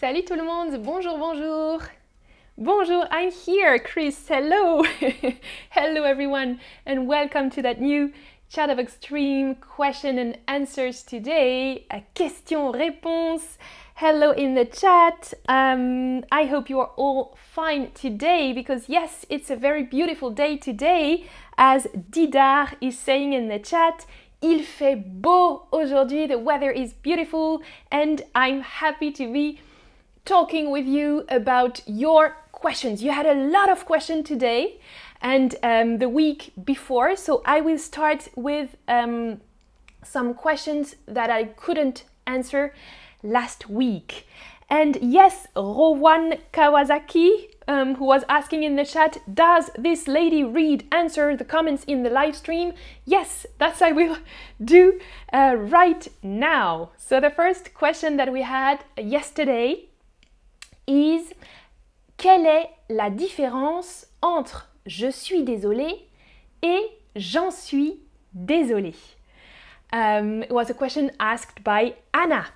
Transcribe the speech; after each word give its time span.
Salut 0.00 0.24
tout 0.24 0.36
le 0.36 0.44
monde, 0.44 0.80
bonjour, 0.84 1.18
bonjour. 1.18 1.82
Bonjour, 2.56 3.04
I'm 3.10 3.32
here, 3.32 3.80
Chris. 3.80 4.14
Hello. 4.28 4.84
Hello, 5.70 6.04
everyone, 6.04 6.60
and 6.86 7.08
welcome 7.08 7.50
to 7.50 7.62
that 7.62 7.80
new 7.80 8.12
Chat 8.48 8.70
of 8.70 8.78
Extreme 8.78 9.56
question 9.56 10.16
and 10.20 10.38
answers 10.46 11.02
today. 11.02 11.84
A 11.90 12.04
question-réponse. 12.14 13.58
Hello 13.96 14.30
in 14.30 14.54
the 14.54 14.66
chat. 14.66 15.34
Um, 15.48 16.22
I 16.30 16.44
hope 16.44 16.70
you 16.70 16.78
are 16.78 16.92
all 16.96 17.36
fine 17.52 17.90
today 17.90 18.52
because, 18.52 18.88
yes, 18.88 19.26
it's 19.28 19.50
a 19.50 19.56
very 19.56 19.82
beautiful 19.82 20.30
day 20.30 20.56
today. 20.56 21.24
As 21.56 21.88
Didar 22.08 22.76
is 22.80 22.96
saying 22.96 23.32
in 23.32 23.48
the 23.48 23.58
chat, 23.58 24.06
il 24.40 24.62
fait 24.62 24.94
beau 24.94 25.66
aujourd'hui. 25.72 26.28
The 26.28 26.38
weather 26.38 26.70
is 26.70 26.92
beautiful, 26.92 27.62
and 27.90 28.22
I'm 28.36 28.60
happy 28.60 29.10
to 29.10 29.32
be 29.32 29.58
talking 30.28 30.70
with 30.70 30.86
you 30.86 31.24
about 31.30 31.80
your 31.86 32.36
questions. 32.52 33.02
You 33.02 33.12
had 33.12 33.24
a 33.24 33.34
lot 33.34 33.70
of 33.70 33.86
questions 33.86 34.28
today 34.28 34.78
and 35.22 35.54
um, 35.62 35.98
the 35.98 36.08
week 36.10 36.52
before, 36.62 37.16
so 37.16 37.40
I 37.46 37.62
will 37.62 37.78
start 37.78 38.28
with 38.36 38.76
um, 38.86 39.40
some 40.04 40.34
questions 40.34 40.96
that 41.06 41.30
I 41.30 41.44
couldn't 41.44 42.04
answer 42.26 42.74
last 43.22 43.70
week. 43.70 44.26
And 44.68 44.98
yes, 45.00 45.46
Rowan 45.56 46.34
Kawasaki, 46.52 47.48
um, 47.66 47.94
who 47.94 48.04
was 48.04 48.22
asking 48.28 48.64
in 48.64 48.76
the 48.76 48.84
chat, 48.84 49.16
does 49.32 49.70
this 49.78 50.06
lady 50.06 50.44
read 50.44 50.84
answer 50.92 51.34
the 51.36 51.44
comments 51.44 51.84
in 51.84 52.02
the 52.02 52.10
live 52.10 52.36
stream? 52.36 52.74
Yes, 53.06 53.46
that's 53.56 53.80
I 53.80 53.92
will 53.92 54.18
do 54.62 55.00
uh, 55.32 55.56
right 55.56 56.06
now. 56.22 56.90
So 56.98 57.18
the 57.18 57.30
first 57.30 57.72
question 57.72 58.18
that 58.18 58.30
we 58.30 58.42
had 58.42 58.84
yesterday 58.98 59.87
is 60.88 61.32
quelle 62.16 62.46
est 62.46 62.68
la 62.88 63.10
différence 63.10 64.06
entre 64.22 64.70
je 64.86 65.08
suis 65.08 65.44
désolé 65.44 66.08
et 66.62 66.80
j'en 67.14 67.50
suis 67.50 68.00
désolé? 68.32 68.94
Um, 69.92 70.42
it 70.42 70.50
was 70.50 70.70
a 70.70 70.74
question 70.74 71.10
asked 71.20 71.62
by 71.62 71.94
Anna. 72.12 72.46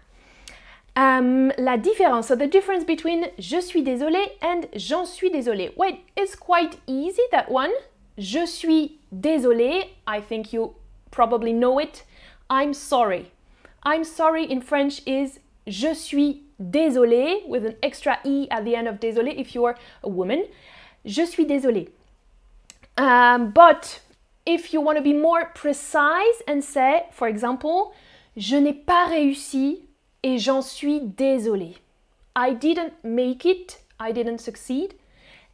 Um, 0.95 1.53
la 1.57 1.79
différence, 1.79 2.29
so 2.29 2.37
the 2.37 2.47
difference 2.47 2.85
between 2.85 3.29
je 3.39 3.61
suis 3.61 3.83
désolé 3.83 4.21
and 4.43 4.67
j'en 4.75 5.07
suis 5.07 5.31
désolé. 5.31 5.73
Wait, 5.77 6.01
it's 6.17 6.35
quite 6.37 6.79
easy 6.87 7.23
that 7.31 7.51
one. 7.51 7.71
Je 8.19 8.45
suis 8.45 8.99
désolé, 9.11 9.85
I 10.07 10.21
think 10.21 10.53
you 10.53 10.75
probably 11.11 11.53
know 11.53 11.79
it. 11.79 12.05
I'm 12.51 12.75
sorry. 12.75 13.31
I'm 13.85 14.05
sorry 14.05 14.45
in 14.45 14.61
French 14.61 15.01
is 15.07 15.41
je 15.67 15.95
suis 15.95 16.43
désolé 16.71 17.47
with 17.47 17.65
an 17.67 17.77
extra 17.83 18.19
e 18.25 18.47
at 18.51 18.65
the 18.65 18.77
end 18.77 18.89
of 18.89 19.01
désolé 19.01 19.39
if 19.39 19.55
you're 19.55 19.77
a 20.03 20.09
woman. 20.09 20.45
Je 21.05 21.25
suis 21.27 21.45
désolé. 21.45 21.89
Um, 22.97 23.51
but 23.51 24.01
if 24.47 24.73
you 24.73 24.81
want 24.81 24.99
to 24.99 25.03
be 25.03 25.13
more 25.13 25.47
precise 25.55 26.43
and 26.47 26.63
say, 26.63 27.07
for 27.11 27.29
example, 27.29 27.95
je 28.37 28.57
n'ai 28.57 28.73
pas 28.73 29.09
réussi 29.11 29.81
et 30.23 30.39
j'en 30.39 30.63
suis 30.63 31.01
désolé. 31.01 31.77
I 32.35 32.55
didn't 32.55 32.95
make 33.03 33.45
it, 33.45 33.79
I 33.99 34.13
didn't 34.13 34.39
succeed, 34.39 34.95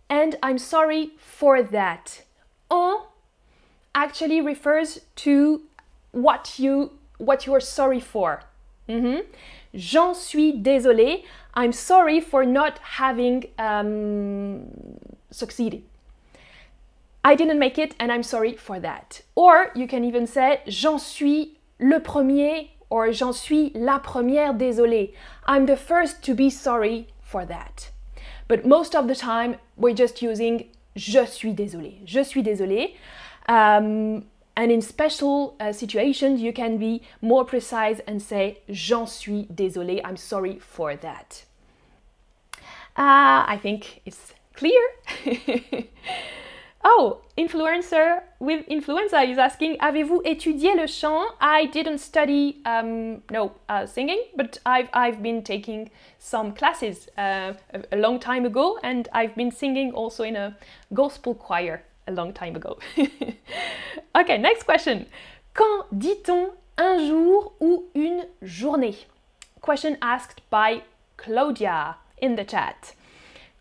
and 0.08 0.36
I'm 0.42 0.58
sorry 0.58 1.12
for 1.18 1.62
that. 1.62 2.22
En 2.70 3.04
actually 3.94 4.40
refers 4.40 5.00
to 5.16 5.62
what 6.12 6.58
you 6.58 6.92
what 7.18 7.46
you 7.46 7.54
are 7.54 7.60
sorry 7.60 8.00
for. 8.00 8.42
Mm-hmm. 8.88 9.20
J'en 9.74 10.14
suis 10.14 10.52
désolé. 10.52 11.24
I'm 11.54 11.72
sorry 11.72 12.20
for 12.20 12.44
not 12.44 12.78
having 12.78 13.44
um, 13.58 14.62
succeeded. 15.30 15.82
I 17.24 17.34
didn't 17.34 17.58
make 17.58 17.78
it 17.78 17.94
and 17.98 18.10
I'm 18.10 18.22
sorry 18.22 18.54
for 18.54 18.80
that. 18.80 19.22
Or 19.34 19.70
you 19.74 19.86
can 19.86 20.04
even 20.04 20.26
say 20.26 20.60
j'en 20.66 20.98
suis 20.98 21.58
le 21.78 22.00
premier 22.00 22.70
or 22.90 23.12
j'en 23.12 23.34
suis 23.34 23.70
la 23.74 23.98
première 23.98 24.56
désolée. 24.56 25.12
I'm 25.46 25.66
the 25.66 25.76
first 25.76 26.22
to 26.24 26.34
be 26.34 26.48
sorry 26.48 27.08
for 27.20 27.44
that. 27.44 27.90
But 28.46 28.64
most 28.64 28.94
of 28.94 29.08
the 29.08 29.14
time 29.14 29.56
we're 29.76 29.94
just 29.94 30.22
using 30.22 30.70
je 30.96 31.26
suis 31.26 31.52
désolé. 31.52 31.98
Je 32.06 32.22
suis 32.24 32.42
désolé. 32.42 32.94
Um, 33.48 34.24
and 34.58 34.72
in 34.72 34.82
special 34.82 35.54
uh, 35.60 35.72
situations, 35.72 36.40
you 36.40 36.52
can 36.52 36.78
be 36.78 37.00
more 37.22 37.44
precise 37.44 38.00
and 38.08 38.20
say 38.20 38.58
J'en 38.68 39.06
suis 39.06 39.46
désolé, 39.54 40.00
I'm 40.04 40.16
sorry 40.16 40.58
for 40.58 40.96
that. 40.96 41.44
Uh, 42.96 43.46
I 43.46 43.56
think 43.62 44.00
it's 44.04 44.34
clear. 44.56 44.82
oh, 46.84 47.20
influencer 47.36 48.22
with 48.40 48.66
influenza 48.66 49.20
is 49.22 49.38
asking 49.38 49.76
Avez-vous 49.78 50.22
étudié 50.24 50.74
le 50.74 50.88
chant? 50.88 51.36
I 51.40 51.66
didn't 51.66 51.98
study, 51.98 52.60
um, 52.66 53.22
no, 53.30 53.52
uh, 53.68 53.86
singing, 53.86 54.24
but 54.34 54.58
I've, 54.66 54.88
I've 54.92 55.22
been 55.22 55.44
taking 55.44 55.88
some 56.18 56.52
classes 56.52 57.08
uh, 57.16 57.52
a, 57.72 57.82
a 57.92 57.96
long 57.96 58.18
time 58.18 58.44
ago, 58.44 58.80
and 58.82 59.08
I've 59.12 59.36
been 59.36 59.52
singing 59.52 59.92
also 59.92 60.24
in 60.24 60.34
a 60.34 60.56
gospel 60.92 61.36
choir 61.36 61.84
a 62.08 62.12
long 62.12 62.32
time 62.32 62.56
ago. 62.56 62.78
okay, 64.16 64.38
next 64.38 64.64
question. 64.64 65.06
Quand 65.54 65.86
dit-on 65.92 66.50
un 66.76 67.06
jour 67.06 67.52
ou 67.60 67.84
une 67.94 68.24
journée? 68.42 68.96
Question 69.60 69.96
asked 70.00 70.40
by 70.50 70.82
Claudia 71.16 71.96
in 72.20 72.36
the 72.36 72.44
chat. 72.44 72.94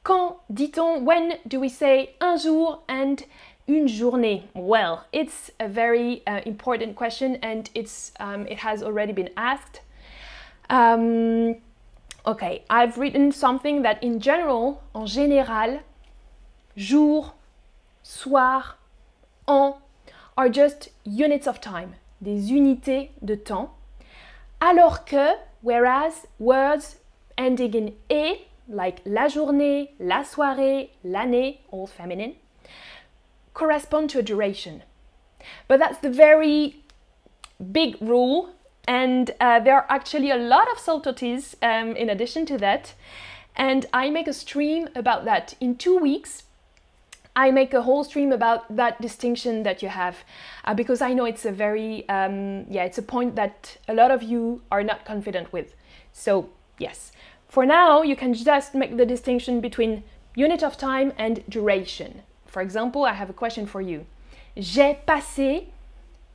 Quand 0.03 0.37
dit-on, 0.51 1.03
when 1.03 1.33
do 1.47 1.59
we 1.59 1.69
say 1.69 2.15
un 2.21 2.37
jour 2.37 2.83
and 2.87 3.23
une 3.67 3.87
journée? 3.87 4.43
Well, 4.53 5.05
it's 5.11 5.51
a 5.59 5.67
very 5.67 6.23
uh, 6.25 6.41
important 6.45 6.95
question 6.95 7.37
and 7.41 7.69
it's, 7.75 8.11
um, 8.19 8.47
it 8.47 8.59
has 8.59 8.81
already 8.81 9.11
been 9.11 9.29
asked. 9.35 9.81
Um, 10.69 11.55
okay, 12.25 12.63
I've 12.69 12.97
written 12.97 13.31
something 13.31 13.81
that 13.81 14.01
in 14.01 14.19
general, 14.19 14.81
en 14.95 15.05
général, 15.05 15.81
jour, 16.77 17.33
soir, 18.07 18.77
en 19.47 19.75
are 20.37 20.49
just 20.49 20.89
units 21.03 21.45
of 21.45 21.59
time, 21.59 21.95
des 22.21 22.51
unités 22.51 23.09
de 23.21 23.35
temps. 23.35 23.71
Alors 24.61 25.05
que, 25.05 25.35
whereas 25.61 26.25
words 26.39 26.97
ending 27.37 27.73
in 27.73 27.93
e, 28.09 28.45
like 28.69 29.01
la 29.05 29.27
journée, 29.27 29.89
la 29.99 30.23
soirée, 30.23 30.91
l'année, 31.03 31.59
all 31.71 31.85
feminine, 31.85 32.35
correspond 33.53 34.09
to 34.09 34.19
a 34.19 34.23
duration. 34.23 34.83
But 35.67 35.79
that's 35.79 35.99
the 35.99 36.09
very 36.09 36.83
big 37.59 37.97
rule, 37.99 38.53
and 38.87 39.31
uh, 39.41 39.59
there 39.59 39.75
are 39.75 39.85
actually 39.89 40.31
a 40.31 40.37
lot 40.37 40.71
of 40.71 40.79
subtleties 40.79 41.57
um, 41.61 41.95
in 41.95 42.09
addition 42.09 42.45
to 42.45 42.57
that. 42.59 42.93
And 43.55 43.85
I 43.91 44.09
make 44.11 44.27
a 44.27 44.33
stream 44.33 44.87
about 44.95 45.25
that 45.25 45.55
in 45.59 45.75
two 45.75 45.97
weeks 45.97 46.43
I 47.37 47.51
make 47.51 47.75
a 47.75 47.83
whole 47.83 48.03
stream 48.03 48.31
about 48.31 48.75
that 48.75 48.99
distinction 48.99 49.61
that 49.61 49.83
you 49.83 49.89
have 49.89 50.17
uh, 50.65 50.73
because 50.73 51.03
I 51.03 51.13
know 51.13 51.25
it's 51.25 51.45
a 51.45 51.51
very, 51.51 52.09
um, 52.09 52.65
yeah, 52.67 52.83
it's 52.83 52.97
a 52.97 53.03
point 53.03 53.35
that 53.35 53.77
a 53.87 53.93
lot 53.93 54.09
of 54.09 54.23
you 54.23 54.63
are 54.71 54.81
not 54.81 55.05
confident 55.05 55.53
with. 55.53 55.75
So, 56.11 56.49
yes, 56.79 57.11
for 57.47 57.63
now, 57.63 58.01
you 58.01 58.15
can 58.15 58.33
just 58.33 58.73
make 58.73 58.97
the 58.97 59.05
distinction 59.05 59.61
between 59.61 60.03
unit 60.33 60.63
of 60.63 60.77
time 60.77 61.13
and 61.15 61.43
duration. 61.47 62.23
For 62.47 62.63
example, 62.63 63.05
I 63.05 63.13
have 63.13 63.29
a 63.29 63.33
question 63.33 63.67
for 63.67 63.81
you. 63.81 64.07
J'ai 64.57 64.97
passé 65.07 65.67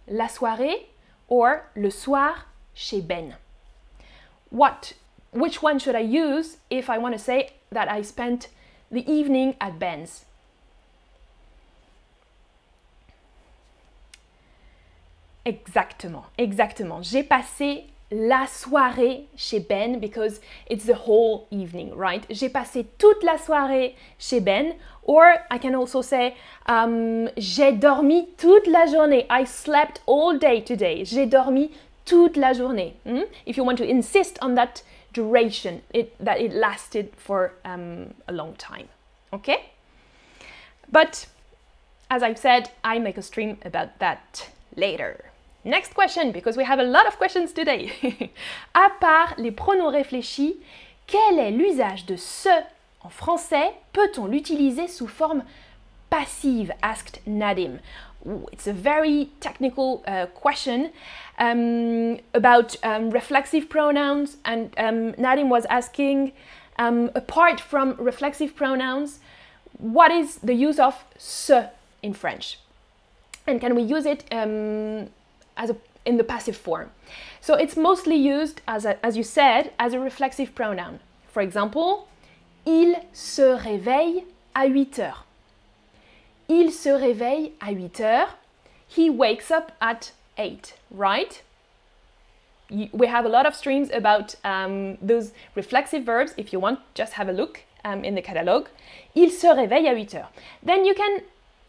la 0.06 0.28
soirée 0.28 0.86
or 1.26 1.64
le 1.74 1.91
soir 1.91 2.46
chez 2.74 3.00
Ben. 3.00 3.34
What, 4.50 4.92
which 5.32 5.62
one 5.62 5.80
should 5.80 5.97
I 5.97 6.06
use 6.06 6.59
if 6.71 6.88
I 6.88 6.98
want 6.98 7.16
to 7.16 7.18
say 7.18 7.54
that 7.72 7.91
I 7.91 8.03
spent 8.03 8.50
the 8.88 9.10
evening 9.10 9.56
at 9.60 9.80
Ben's? 9.80 10.27
Exactement, 15.44 16.24
exactement. 16.39 17.03
J'ai 17.03 17.24
passé 17.24 17.86
la 18.12 18.47
soirée 18.47 19.27
chez 19.36 19.59
Ben 19.59 19.98
because 19.98 20.41
it's 20.68 20.84
the 20.84 20.94
whole 21.06 21.47
evening, 21.50 21.92
right? 21.97 22.24
J'ai 22.30 22.48
passé 22.48 22.86
toute 22.98 23.22
la 23.24 23.39
soirée 23.39 23.97
chez 24.18 24.41
Ben. 24.41 24.74
Or 25.04 25.34
I 25.50 25.59
can 25.59 25.74
also 25.74 26.03
say 26.03 26.36
um, 26.66 27.28
j'ai 27.36 27.72
dormi 27.72 28.28
toute 28.36 28.66
la 28.66 28.86
journée. 28.86 29.27
I 29.30 29.44
slept 29.44 30.00
all 30.06 30.39
day 30.39 30.60
today. 30.60 31.04
J'ai 31.04 31.27
dormi 31.27 31.72
toute 32.04 32.36
la 32.36 32.53
journée. 32.53 32.94
Hmm? 33.04 33.22
If 33.47 33.56
you 33.56 33.65
want 33.65 33.78
to 33.78 33.84
insist 33.84 34.39
on 34.42 34.54
that 34.54 34.83
duration, 35.12 35.83
it, 35.92 36.15
that 36.24 36.41
it 36.41 36.53
lasted 36.53 37.10
for 37.16 37.54
um, 37.65 38.15
a 38.28 38.33
long 38.33 38.54
time. 38.56 38.89
Okay? 39.33 39.71
But 40.91 41.27
as 42.10 42.22
I've 42.22 42.39
said, 42.39 42.71
I 42.84 42.98
make 42.98 43.16
a 43.16 43.22
stream 43.22 43.59
about 43.65 43.98
that 43.98 44.50
later. 44.77 45.31
Next 45.64 45.94
question, 45.94 46.32
because 46.32 46.56
we 46.56 46.64
have 46.64 46.80
a 46.80 46.84
lot 46.84 47.06
of 47.06 47.18
questions 47.18 47.53
today. 47.53 47.92
à 48.74 48.91
part 49.00 49.34
les 49.38 49.53
pronoms 49.53 49.91
réfléchis, 49.91 50.56
quel 51.06 51.38
est 51.38 51.53
l'usage 51.53 52.04
de 52.06 52.16
se 52.16 52.48
en 53.03 53.09
français 53.09 53.72
Peut-on 53.92 54.26
l'utiliser 54.26 54.88
sous 54.88 55.06
forme 55.06 55.44
passive 56.10 56.72
asked 56.82 57.20
Nadim. 57.26 57.78
Ooh, 58.26 58.47
it's 58.53 58.66
a 58.66 58.72
very 58.72 59.30
technical 59.41 60.03
uh, 60.06 60.26
question 60.26 60.91
um, 61.38 62.18
about 62.34 62.76
um, 62.82 63.10
reflexive 63.10 63.68
pronouns, 63.68 64.36
and 64.44 64.74
um, 64.78 65.12
Nadim 65.12 65.48
was 65.48 65.65
asking, 65.66 66.32
um, 66.78 67.10
apart 67.15 67.60
from 67.60 67.97
reflexive 67.98 68.54
pronouns, 68.54 69.20
what 69.78 70.10
is 70.10 70.36
the 70.36 70.54
use 70.54 70.78
of 70.78 71.04
se 71.18 71.68
in 72.03 72.15
French? 72.15 72.58
And 73.47 73.60
can 73.60 73.74
we 73.74 73.82
use 73.82 74.06
it 74.06 74.24
um, 74.30 75.08
as 75.57 75.71
a, 75.71 75.77
in 76.04 76.16
the 76.16 76.25
passive 76.25 76.57
form? 76.57 76.91
So 77.41 77.54
it's 77.54 77.77
mostly 77.77 78.16
used, 78.16 78.60
as, 78.66 78.84
a, 78.84 79.04
as 79.04 79.16
you 79.16 79.22
said, 79.22 79.72
as 79.78 79.95
a 79.95 80.01
reflexive 80.01 80.54
pronoun. 80.54 81.01
For 81.27 81.43
example, 81.43 82.09
il 82.66 82.97
se 83.13 83.57
réveille 83.57 84.25
à 84.54 84.66
8 84.66 84.99
heures. 84.99 85.25
Il 86.49 86.71
se 86.71 86.91
réveille 86.91 87.53
à 87.60 87.72
8 87.72 88.01
heures. 88.01 88.34
He 88.87 89.09
wakes 89.09 89.51
up 89.51 89.72
at 89.81 90.13
8, 90.39 90.75
right? 90.91 91.43
We 92.71 93.07
have 93.07 93.25
a 93.25 93.28
lot 93.28 93.47
of 93.47 93.54
streams 93.54 93.91
about 93.91 94.34
um, 94.45 94.97
those 95.01 95.33
reflexive 95.54 96.04
verbs. 96.04 96.34
If 96.37 96.53
you 96.53 96.60
want, 96.60 96.81
just 96.95 97.15
have 97.15 97.28
a 97.28 97.33
look 97.33 97.63
um, 97.84 98.04
in 98.04 98.15
the 98.15 98.22
catalogue. 98.22 98.69
Il 99.15 99.31
se 99.31 99.47
réveille 99.47 99.89
à 99.89 99.95
8 99.95 100.15
heures. 100.15 100.31
Then 100.63 100.84
you 100.84 100.95
can 100.95 101.22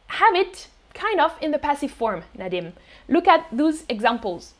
have 0.08 0.36
it 0.36 0.68
kind 0.94 1.20
of 1.20 1.36
in 1.42 1.52
the 1.52 1.60
passive 1.60 1.92
form, 1.92 2.24
Nadim. 2.38 2.74
Look 3.08 3.28
at 3.28 3.46
those 3.52 3.84
examples. 3.90 4.54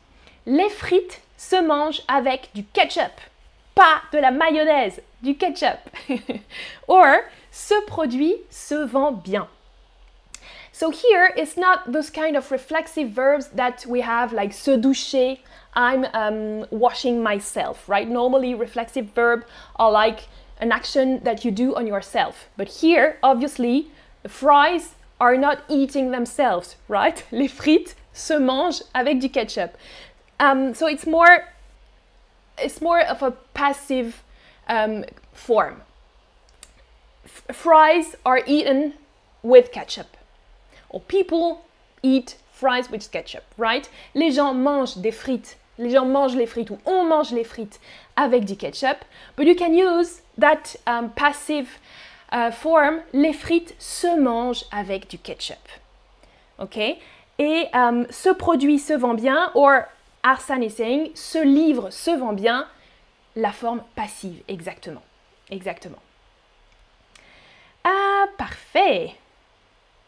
Les 0.46 0.68
frites 0.68 1.20
se 1.36 1.56
mangent 1.56 2.02
avec 2.08 2.50
du 2.54 2.64
ketchup. 2.64 3.20
Pas 3.74 4.02
de 4.12 4.18
la 4.20 4.30
mayonnaise, 4.30 5.00
du 5.22 5.34
ketchup. 5.34 5.90
or, 6.88 7.24
ce 7.50 7.74
produit 7.86 8.36
se 8.50 8.84
vend 8.84 9.22
bien. 9.22 9.48
So 10.72 10.90
here 10.90 11.32
it's 11.36 11.56
not 11.56 11.92
those 11.92 12.10
kind 12.10 12.36
of 12.36 12.50
reflexive 12.50 13.10
verbs 13.10 13.48
that 13.54 13.86
we 13.86 14.00
have 14.00 14.32
like 14.32 14.52
se 14.52 14.76
doucher, 14.76 15.38
I'm 15.74 16.04
um, 16.12 16.66
washing 16.70 17.22
myself, 17.22 17.88
right? 17.88 18.08
Normally 18.08 18.54
reflexive 18.54 19.06
verb 19.14 19.44
are 19.76 19.90
like 19.90 20.26
an 20.58 20.72
action 20.72 21.20
that 21.22 21.44
you 21.44 21.50
do 21.50 21.74
on 21.74 21.86
yourself. 21.86 22.48
But 22.56 22.68
here, 22.68 23.18
obviously, 23.22 23.90
fries 24.26 24.94
are 25.24 25.38
not 25.38 25.64
eating 25.70 26.10
themselves, 26.10 26.76
right? 26.86 27.24
Les 27.32 27.48
frites 27.48 27.94
se 28.12 28.34
mangent 28.38 28.82
avec 28.94 29.20
du 29.20 29.30
ketchup. 29.30 29.76
Um, 30.38 30.74
so 30.74 30.86
it's 30.86 31.06
more, 31.06 31.48
it's 32.58 32.82
more 32.82 33.00
of 33.00 33.22
a 33.22 33.30
passive 33.54 34.22
um, 34.68 35.04
form. 35.32 35.80
F 37.24 37.56
fries 37.56 38.14
are 38.26 38.42
eaten 38.46 38.92
with 39.42 39.72
ketchup 39.72 40.16
or 40.90 41.00
people 41.00 41.64
eat 42.02 42.36
fries 42.52 42.90
with 42.90 43.10
ketchup, 43.10 43.44
right? 43.56 43.88
Les 44.14 44.30
gens 44.30 44.54
mangent 44.54 45.00
des 45.00 45.10
frites. 45.10 45.56
Les 45.78 45.90
gens 45.90 46.06
mangent 46.06 46.36
les 46.36 46.46
frites 46.46 46.70
ou 46.70 46.78
on 46.84 47.04
mange 47.08 47.32
les 47.32 47.44
frites 47.44 47.78
avec 48.16 48.44
du 48.44 48.56
ketchup. 48.56 49.04
But 49.36 49.46
you 49.46 49.56
can 49.56 49.74
use 49.74 50.20
that 50.36 50.76
um, 50.86 51.10
passive 51.10 51.78
uh, 52.34 52.50
form. 52.50 53.00
Les 53.12 53.32
frites 53.32 53.74
se 53.78 54.18
mangent 54.18 54.64
avec 54.70 55.08
du 55.08 55.18
ketchup. 55.18 55.68
OK? 56.58 56.78
Et 57.38 57.68
um, 57.72 58.06
ce 58.10 58.30
produit 58.30 58.78
se 58.78 58.92
vend 58.92 59.14
bien, 59.14 59.50
or 59.54 59.84
Arsane 60.22 60.68
saying, 60.68 61.10
ce 61.14 61.38
livre 61.38 61.90
se 61.90 62.10
vend 62.10 62.32
bien, 62.32 62.66
la 63.36 63.52
forme 63.52 63.82
passive, 63.96 64.42
exactement. 64.48 65.02
Exactement. 65.50 65.98
Ah, 67.82 68.26
parfait. 68.38 69.14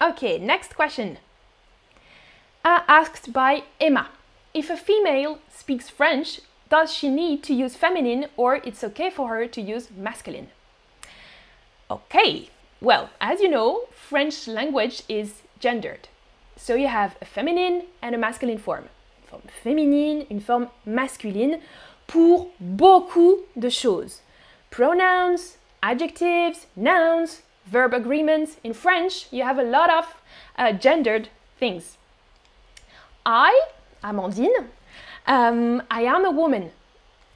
Okay, 0.00 0.38
next 0.38 0.74
question. 0.74 1.16
Asked 2.64 3.32
by 3.32 3.62
Emma. 3.80 4.08
If 4.54 4.70
a 4.70 4.76
female 4.76 5.38
speaks 5.50 5.90
French, 5.90 6.40
does 6.68 6.92
she 6.92 7.08
need 7.08 7.42
to 7.44 7.54
use 7.54 7.76
feminine 7.76 8.28
or 8.36 8.56
it's 8.64 8.82
okay 8.82 9.10
for 9.10 9.28
her 9.28 9.46
to 9.46 9.60
use 9.60 9.88
masculine? 9.96 10.48
Okay, 11.88 12.50
well, 12.80 13.10
as 13.20 13.40
you 13.40 13.48
know, 13.48 13.82
French 13.92 14.48
language 14.48 15.02
is 15.08 15.42
gendered. 15.60 16.08
So 16.56 16.74
you 16.74 16.88
have 16.88 17.16
a 17.20 17.24
feminine 17.24 17.84
and 18.02 18.14
a 18.14 18.18
masculine 18.18 18.58
form. 18.58 18.88
Une 19.22 19.28
forme 19.28 19.48
féminine, 19.64 20.26
une 20.30 20.40
forme 20.40 20.68
masculine 20.84 21.60
pour 22.06 22.48
beaucoup 22.60 23.44
de 23.56 23.68
choses. 23.68 24.20
Pronouns, 24.70 25.58
adjectives, 25.82 26.66
nouns, 26.74 27.42
verb 27.66 27.94
agreements. 27.94 28.56
In 28.64 28.72
French, 28.72 29.26
you 29.30 29.44
have 29.44 29.58
a 29.58 29.62
lot 29.62 29.90
of 29.90 30.16
uh, 30.58 30.72
gendered 30.72 31.28
things. 31.58 31.98
I, 33.24 33.60
Amandine, 34.02 34.66
um, 35.26 35.82
I 35.90 36.02
am 36.02 36.24
a 36.24 36.30
woman. 36.30 36.70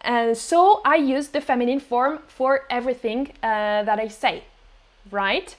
And 0.02 0.36
so 0.36 0.80
I 0.84 0.96
use 0.96 1.28
the 1.28 1.40
feminine 1.40 1.80
form 1.80 2.20
for 2.26 2.62
everything 2.70 3.32
uh, 3.42 3.84
that 3.84 3.98
I 3.98 4.08
say, 4.08 4.44
right? 5.10 5.54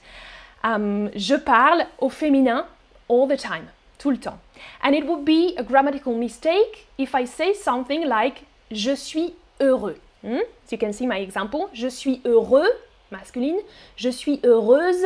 Um, 0.64 1.10
je 1.14 1.36
parle 1.36 1.86
au 2.00 2.08
féminin 2.08 2.66
all 3.08 3.26
the 3.26 3.36
time, 3.36 3.68
tout 3.98 4.10
le 4.10 4.18
temps. 4.18 4.38
And 4.82 4.94
it 4.94 5.06
would 5.06 5.24
be 5.24 5.54
a 5.56 5.62
grammatical 5.62 6.14
mistake 6.14 6.86
if 6.98 7.14
I 7.14 7.24
say 7.24 7.54
something 7.54 8.06
like 8.08 8.46
je 8.70 8.94
suis 8.96 9.34
heureux. 9.60 9.98
Hmm? 10.22 10.40
So 10.64 10.72
you 10.72 10.78
can 10.78 10.92
see 10.92 11.06
my 11.06 11.18
example. 11.18 11.68
Je 11.72 11.88
suis 11.88 12.20
heureux 12.24 12.68
masculine. 13.12 13.60
Je 13.96 14.10
suis 14.10 14.40
heureuse, 14.42 15.04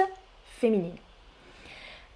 féminine. 0.60 0.98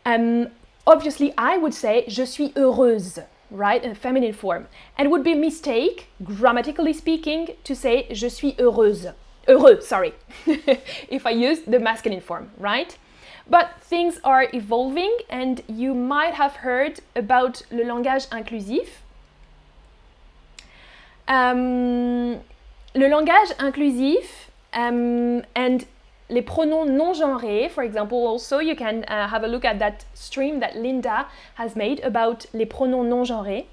Um, 0.06 0.48
obviously, 0.86 1.34
I 1.36 1.58
would 1.58 1.74
say 1.74 2.04
je 2.08 2.24
suis 2.24 2.52
heureuse, 2.56 3.20
right, 3.50 3.82
in 3.82 3.94
feminine 3.94 4.32
form. 4.32 4.68
And 4.96 5.10
would 5.10 5.24
be 5.24 5.32
a 5.32 5.36
mistake, 5.36 6.08
grammatically 6.22 6.92
speaking, 6.92 7.48
to 7.64 7.74
say 7.74 8.06
je 8.12 8.28
suis 8.28 8.54
heureuse. 8.54 9.12
Heureux, 9.46 9.82
sorry, 9.82 10.14
if 10.46 11.26
I 11.26 11.30
use 11.30 11.60
the 11.62 11.78
masculine 11.78 12.20
form, 12.20 12.50
right? 12.58 12.96
But 13.48 13.80
things 13.80 14.20
are 14.22 14.46
evolving 14.52 15.16
and 15.28 15.62
you 15.66 15.94
might 15.94 16.34
have 16.34 16.56
heard 16.56 17.00
about 17.16 17.62
le 17.70 17.84
langage 17.84 18.28
inclusif. 18.28 18.88
Um, 21.26 22.40
le 22.94 23.08
langage 23.08 23.50
inclusif 23.58 24.26
um, 24.72 25.42
and 25.54 25.86
les 26.30 26.42
pronoms 26.42 26.86
non 26.86 27.12
genrés, 27.12 27.68
for 27.68 27.82
example, 27.82 28.26
also 28.26 28.58
you 28.58 28.74
can 28.76 29.04
uh, 29.08 29.28
have 29.28 29.44
a 29.44 29.48
look 29.48 29.64
at 29.64 29.78
that 29.78 30.04
stream 30.14 30.60
that 30.60 30.76
Linda 30.76 31.26
has 31.54 31.76
made 31.76 32.00
about 32.00 32.46
les 32.54 32.66
pronoms 32.66 33.04
non 33.08 33.24
genrés. 33.24 33.66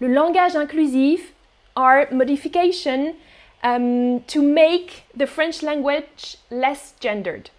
Le 0.00 0.08
langage 0.08 0.54
inclusif 0.54 1.32
are 1.76 2.06
modification 2.10 3.14
um, 3.62 4.20
to 4.26 4.40
make 4.42 5.04
the 5.14 5.26
French 5.26 5.62
language 5.62 6.36
less 6.50 6.94
gendered. 7.00 7.50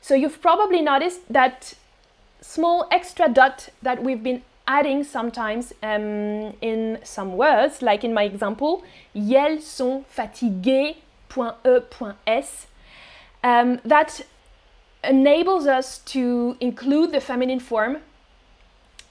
So 0.00 0.14
you've 0.14 0.40
probably 0.42 0.82
noticed 0.82 1.20
that 1.32 1.74
small 2.40 2.86
extra 2.90 3.28
dot 3.28 3.70
that 3.82 4.02
we've 4.02 4.22
been 4.22 4.42
adding 4.66 5.02
sometimes 5.04 5.72
um, 5.82 6.54
in 6.60 6.98
some 7.02 7.36
words, 7.36 7.80
like 7.80 8.04
in 8.04 8.12
my 8.12 8.24
example, 8.24 8.82
elles 9.14 9.64
sont 9.64 10.04
fatiguées 10.14 10.96
.e.s 11.36 12.66
um, 13.44 13.78
that 13.84 14.22
enables 15.04 15.66
us 15.66 15.98
to 15.98 16.56
include 16.60 17.12
the 17.12 17.20
feminine 17.20 17.60
form 17.60 17.98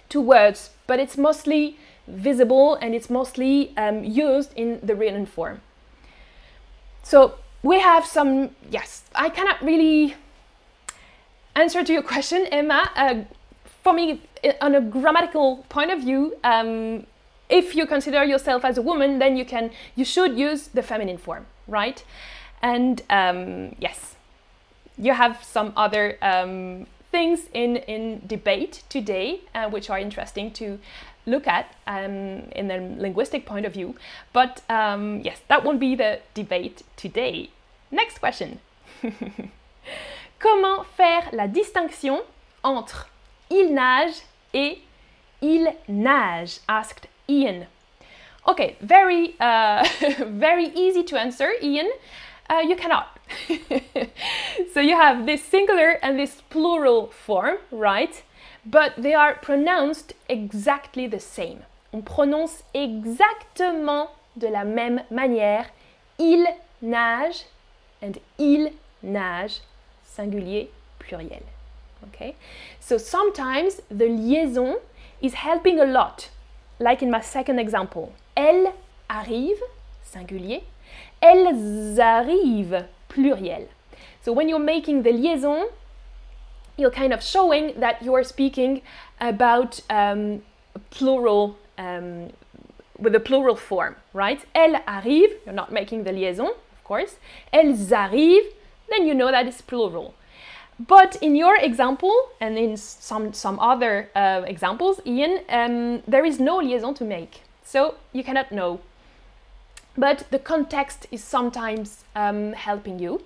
to 0.09 0.19
words, 0.19 0.71
but 0.87 0.99
it's 0.99 1.17
mostly 1.17 1.77
visible 2.07 2.75
and 2.75 2.93
it's 2.93 3.09
mostly 3.09 3.71
um, 3.77 4.03
used 4.03 4.51
in 4.55 4.79
the 4.83 4.95
written 4.95 5.25
form. 5.25 5.61
So 7.03 7.35
we 7.61 7.79
have 7.79 8.05
some, 8.05 8.49
yes, 8.69 9.03
I 9.15 9.29
cannot 9.29 9.61
really 9.61 10.15
answer 11.55 11.83
to 11.83 11.93
your 11.93 12.03
question, 12.13 12.47
Emma. 12.47 12.89
Uh, 12.95 13.15
for 13.83 13.93
me, 13.93 14.21
on 14.59 14.75
a 14.75 14.81
grammatical 14.81 15.65
point 15.69 15.91
of 15.91 15.99
view, 15.99 16.35
um, 16.43 17.05
if 17.49 17.75
you 17.75 17.85
consider 17.85 18.23
yourself 18.23 18.65
as 18.65 18.77
a 18.77 18.81
woman, 18.81 19.19
then 19.19 19.37
you 19.37 19.45
can, 19.45 19.71
you 19.95 20.03
should 20.03 20.37
use 20.37 20.67
the 20.67 20.81
feminine 20.81 21.17
form 21.17 21.45
right? 21.67 22.03
And 22.61 23.01
um, 23.09 23.75
yes, 23.79 24.12
you 24.97 25.13
have 25.13 25.43
some 25.43 25.73
other 25.75 26.17
um, 26.21 26.87
things 27.11 27.47
in, 27.53 27.77
in 27.77 28.21
debate 28.25 28.83
today, 28.89 29.41
uh, 29.53 29.69
which 29.69 29.89
are 29.89 29.99
interesting 29.99 30.51
to 30.51 30.79
look 31.25 31.47
at 31.47 31.73
um, 31.87 32.49
in 32.55 32.69
a 32.69 32.77
linguistic 32.99 33.45
point 33.45 33.65
of 33.65 33.73
view. 33.73 33.95
But 34.33 34.61
um, 34.69 35.21
yes, 35.21 35.39
that 35.47 35.63
won't 35.63 35.79
be 35.79 35.95
the 35.95 36.19
debate 36.33 36.83
today. 36.95 37.49
Next 37.91 38.19
question. 38.19 38.59
Comment 40.39 40.85
faire 40.97 41.29
la 41.31 41.47
distinction 41.47 42.21
entre 42.63 43.07
il 43.49 43.71
nage 43.71 44.23
et 44.53 44.79
ils 45.41 45.67
nagent? 45.87 46.59
asked 46.67 47.07
Ian. 47.29 47.67
Okay, 48.45 48.75
very, 48.81 49.35
uh, 49.39 49.87
very 50.27 50.65
easy 50.75 51.03
to 51.03 51.17
answer, 51.17 51.51
Ian. 51.61 51.89
Uh, 52.49 52.61
you 52.67 52.75
cannot. 52.75 53.12
so 54.73 54.79
you 54.79 54.95
have 54.95 55.25
this 55.25 55.43
singular 55.43 55.91
and 56.01 56.19
this 56.19 56.41
plural 56.49 57.07
form, 57.07 57.57
right? 57.71 58.23
But 58.65 58.93
they 58.97 59.13
are 59.13 59.35
pronounced 59.35 60.13
exactly 60.29 61.07
the 61.07 61.19
same. 61.19 61.63
On 61.91 62.01
prononce 62.01 62.63
exactement 62.73 64.09
de 64.35 64.47
la 64.47 64.63
même 64.63 65.03
manière 65.11 65.65
il 66.17 66.47
nage 66.81 67.45
and 68.01 68.13
il 68.37 68.71
nage, 69.01 69.61
singulier, 70.05 70.69
pluriel. 70.99 71.43
Okay? 72.07 72.35
So 72.79 72.97
sometimes 72.97 73.81
the 73.89 74.07
liaison 74.07 74.77
is 75.21 75.33
helping 75.33 75.79
a 75.79 75.85
lot, 75.85 76.29
like 76.79 77.01
in 77.01 77.09
my 77.09 77.21
second 77.21 77.59
example. 77.59 78.13
Elle 78.35 78.73
arrive, 79.09 79.61
singulier. 80.03 80.63
Elles 81.21 81.99
arrivent, 81.99 82.85
pluriel. 83.13 83.67
So 84.23 84.31
when 84.31 84.49
you're 84.49 84.59
making 84.75 85.03
the 85.03 85.11
liaison, 85.11 85.67
you're 86.77 86.91
kind 86.91 87.13
of 87.13 87.21
showing 87.23 87.79
that 87.79 88.01
you're 88.01 88.23
speaking 88.23 88.81
about 89.19 89.79
um, 89.89 90.41
plural 90.89 91.57
um, 91.77 92.31
with 92.97 93.15
a 93.15 93.19
plural 93.19 93.55
form, 93.55 93.95
right? 94.13 94.43
Elles 94.55 94.81
arrivent, 94.87 95.33
you're 95.45 95.53
not 95.53 95.71
making 95.71 96.03
the 96.03 96.11
liaison, 96.11 96.47
of 96.47 96.83
course. 96.83 97.17
Elles 97.51 97.91
arrivent, 97.91 98.53
then 98.89 99.05
you 99.07 99.13
know 99.13 99.31
that 99.31 99.47
it's 99.47 99.61
plural. 99.61 100.13
But 100.79 101.17
in 101.21 101.35
your 101.35 101.55
example, 101.57 102.29
and 102.41 102.57
in 102.57 102.77
some, 102.77 103.33
some 103.33 103.59
other 103.59 104.09
uh, 104.15 104.43
examples, 104.47 104.99
Ian, 105.05 105.41
um, 105.49 106.01
there 106.07 106.25
is 106.25 106.39
no 106.39 106.57
liaison 106.57 106.93
to 106.95 107.03
make. 107.03 107.41
So 107.63 107.95
you 108.11 108.23
cannot 108.23 108.51
know. 108.51 108.79
But 109.97 110.25
the 110.31 110.39
context 110.39 111.07
is 111.11 111.23
sometimes 111.23 112.03
um, 112.15 112.53
helping 112.53 112.99
you. 112.99 113.21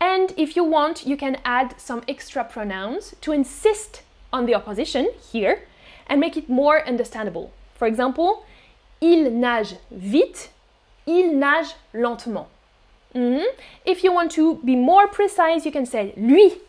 And 0.00 0.32
if 0.36 0.56
you 0.56 0.64
want, 0.64 1.06
you 1.06 1.16
can 1.16 1.36
add 1.44 1.74
some 1.78 2.02
extra 2.08 2.42
pronouns 2.44 3.14
to 3.20 3.32
insist 3.32 4.02
on 4.32 4.46
the 4.46 4.54
opposition 4.54 5.10
here 5.32 5.62
and 6.06 6.20
make 6.20 6.36
it 6.36 6.48
more 6.48 6.86
understandable. 6.86 7.52
For 7.74 7.86
example, 7.86 8.44
il 9.00 9.30
nage 9.30 9.76
vite, 9.90 10.50
il 11.06 11.34
nage 11.34 11.74
lentement. 11.92 12.46
Mm 13.14 13.34
-hmm. 13.34 13.46
If 13.84 14.04
you 14.04 14.14
want 14.14 14.34
to 14.34 14.54
be 14.62 14.76
more 14.76 15.08
precise, 15.08 15.64
you 15.64 15.72
can 15.72 15.86
say 15.86 16.12
lui, 16.16 16.60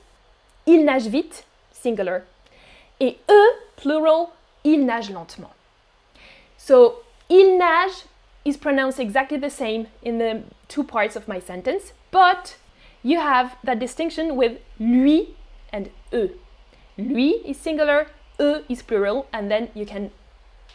il 0.65 0.83
nage 0.83 1.09
vite, 1.09 1.43
singular, 1.71 2.23
et 2.99 3.17
eux, 3.29 3.49
plural, 3.75 4.27
ils 4.63 4.85
nagent 4.85 5.11
lentement. 5.11 5.53
So, 6.57 7.03
il 7.29 7.57
nage 7.57 8.05
is 8.43 8.57
pronounced 8.57 8.99
exactly 8.99 9.37
the 9.37 9.49
same 9.49 9.87
in 10.01 10.17
the 10.17 10.43
two 10.67 10.83
parts 10.83 11.15
of 11.15 11.27
my 11.27 11.39
sentence, 11.39 11.93
but 12.11 12.57
you 13.03 13.19
have 13.19 13.55
that 13.63 13.79
distinction 13.79 14.35
with 14.35 14.59
lui 14.79 15.35
and 15.71 15.89
eux. 16.13 16.31
Lui 16.97 17.41
is 17.45 17.57
singular, 17.57 18.07
eux 18.39 18.63
is 18.69 18.81
plural, 18.81 19.27
and 19.31 19.49
then 19.49 19.69
you 19.73 19.85
can 19.85 20.11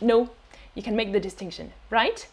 know, 0.01 0.31
you 0.75 0.83
can 0.83 0.97
make 0.97 1.13
the 1.13 1.21
distinction, 1.21 1.73
right? 1.91 2.29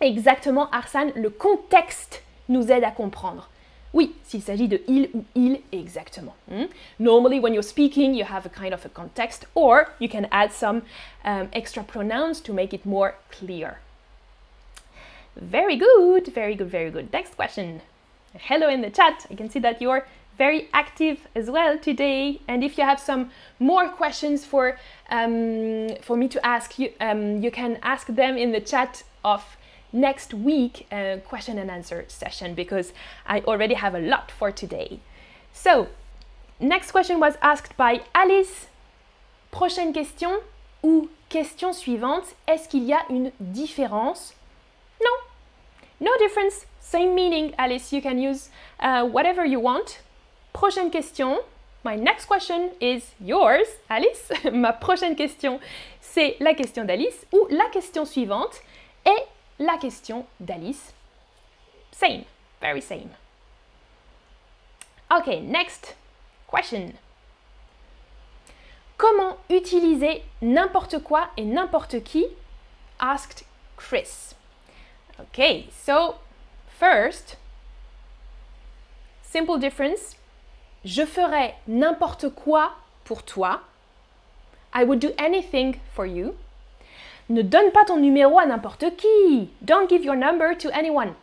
Exactement, 0.00 0.68
Arsane, 0.72 1.12
le 1.14 1.30
contexte 1.30 2.22
nous 2.48 2.70
aide 2.70 2.84
à 2.84 2.90
comprendre. 2.90 3.48
Oui, 3.92 4.14
s'il 4.22 4.40
s'agit 4.40 4.68
de 4.68 4.80
il 4.86 5.10
ou 5.14 5.24
ils, 5.34 5.60
exactement. 5.72 6.34
Hmm? 6.48 6.66
Normally, 6.98 7.40
when 7.40 7.52
you're 7.52 7.62
speaking, 7.62 8.14
you 8.14 8.24
have 8.24 8.46
a 8.46 8.48
kind 8.48 8.72
of 8.72 8.84
a 8.84 8.88
context, 8.88 9.46
or 9.54 9.88
you 9.98 10.08
can 10.08 10.26
add 10.30 10.52
some 10.52 10.82
um, 11.24 11.48
extra 11.52 11.82
pronouns 11.82 12.40
to 12.40 12.52
make 12.52 12.72
it 12.72 12.86
more 12.86 13.16
clear. 13.30 13.80
Very 15.36 15.76
good, 15.76 16.26
very 16.28 16.54
good, 16.54 16.68
very 16.68 16.90
good. 16.90 17.12
Next 17.12 17.36
question. 17.36 17.82
Hello 18.34 18.68
in 18.68 18.80
the 18.80 18.90
chat. 18.90 19.26
I 19.30 19.34
can 19.34 19.50
see 19.50 19.58
that 19.60 19.80
you're 19.80 20.06
very 20.36 20.68
active 20.72 21.28
as 21.34 21.50
well 21.50 21.78
today. 21.78 22.40
And 22.48 22.64
if 22.64 22.78
you 22.78 22.84
have 22.84 22.98
some 22.98 23.30
more 23.58 23.88
questions 23.88 24.44
for 24.44 24.78
um, 25.10 25.88
for 26.00 26.16
me 26.16 26.28
to 26.28 26.44
ask 26.44 26.78
you, 26.78 26.92
um, 27.00 27.42
you 27.42 27.50
can 27.50 27.78
ask 27.82 28.06
them 28.06 28.36
in 28.36 28.52
the 28.52 28.60
chat 28.60 29.02
of 29.24 29.42
next 29.92 30.32
week 30.32 30.86
uh, 30.92 31.16
question 31.28 31.58
and 31.58 31.70
answer 31.70 32.04
session 32.08 32.54
because 32.54 32.92
I 33.26 33.40
already 33.40 33.74
have 33.74 33.94
a 33.94 34.00
lot 34.00 34.30
for 34.30 34.50
today. 34.52 35.00
So, 35.52 35.88
next 36.58 36.92
question 36.92 37.20
was 37.20 37.34
asked 37.42 37.76
by 37.76 38.02
Alice. 38.14 38.68
Prochaine 39.50 39.92
question 39.92 40.40
ou 40.82 41.08
question 41.28 41.72
suivante, 41.72 42.34
est-ce 42.46 42.68
qu'il 42.68 42.84
y 42.84 42.92
a 42.92 43.04
une 43.10 43.32
différence 43.40 44.34
No, 45.00 45.10
no 46.00 46.16
difference, 46.18 46.66
same 46.80 47.14
meaning, 47.14 47.54
Alice. 47.58 47.92
You 47.92 48.02
can 48.02 48.18
use 48.18 48.48
uh, 48.80 49.06
whatever 49.06 49.44
you 49.44 49.60
want. 49.60 50.00
Prochaine 50.52 50.90
question. 50.90 51.38
My 51.82 51.96
next 51.96 52.26
question 52.26 52.72
is 52.80 53.12
yours, 53.20 53.66
Alice. 53.88 54.30
Ma 54.52 54.72
prochaine 54.72 55.16
question, 55.16 55.60
c'est 56.00 56.36
la 56.40 56.52
question 56.52 56.84
d'Alice 56.84 57.24
ou 57.32 57.46
la 57.50 57.70
question 57.70 58.04
suivante 58.04 58.60
est 59.06 59.26
la 59.58 59.78
question 59.78 60.26
d'Alice. 60.38 60.92
Same, 61.90 62.24
very 62.60 62.82
same. 62.82 63.10
Okay, 65.10 65.40
next 65.40 65.96
question. 66.46 66.92
Comment 68.98 69.38
utiliser 69.48 70.22
n'importe 70.42 71.02
quoi 71.02 71.30
et 71.38 71.44
n'importe 71.44 72.04
qui? 72.04 72.26
asked 72.98 73.44
Chris. 73.78 74.34
Okay, 75.20 75.68
so 75.70 76.16
first, 76.78 77.36
simple 79.22 79.58
difference. 79.58 80.16
Je 80.84 81.04
ferai 81.04 81.54
n'importe 81.66 82.30
quoi 82.30 82.72
pour 83.04 83.22
toi. 83.22 83.60
I 84.72 84.84
would 84.84 84.98
do 84.98 85.12
anything 85.18 85.76
for 85.94 86.06
you. 86.06 86.36
Ne 87.28 87.42
donne 87.42 87.70
pas 87.70 87.84
ton 87.84 87.98
numéro 87.98 88.38
à 88.38 88.46
n'importe 88.46 88.96
qui. 88.96 89.50
Don't 89.62 89.88
give 89.88 90.04
your 90.04 90.16
number 90.16 90.54
to 90.54 90.70
anyone. 90.70 91.14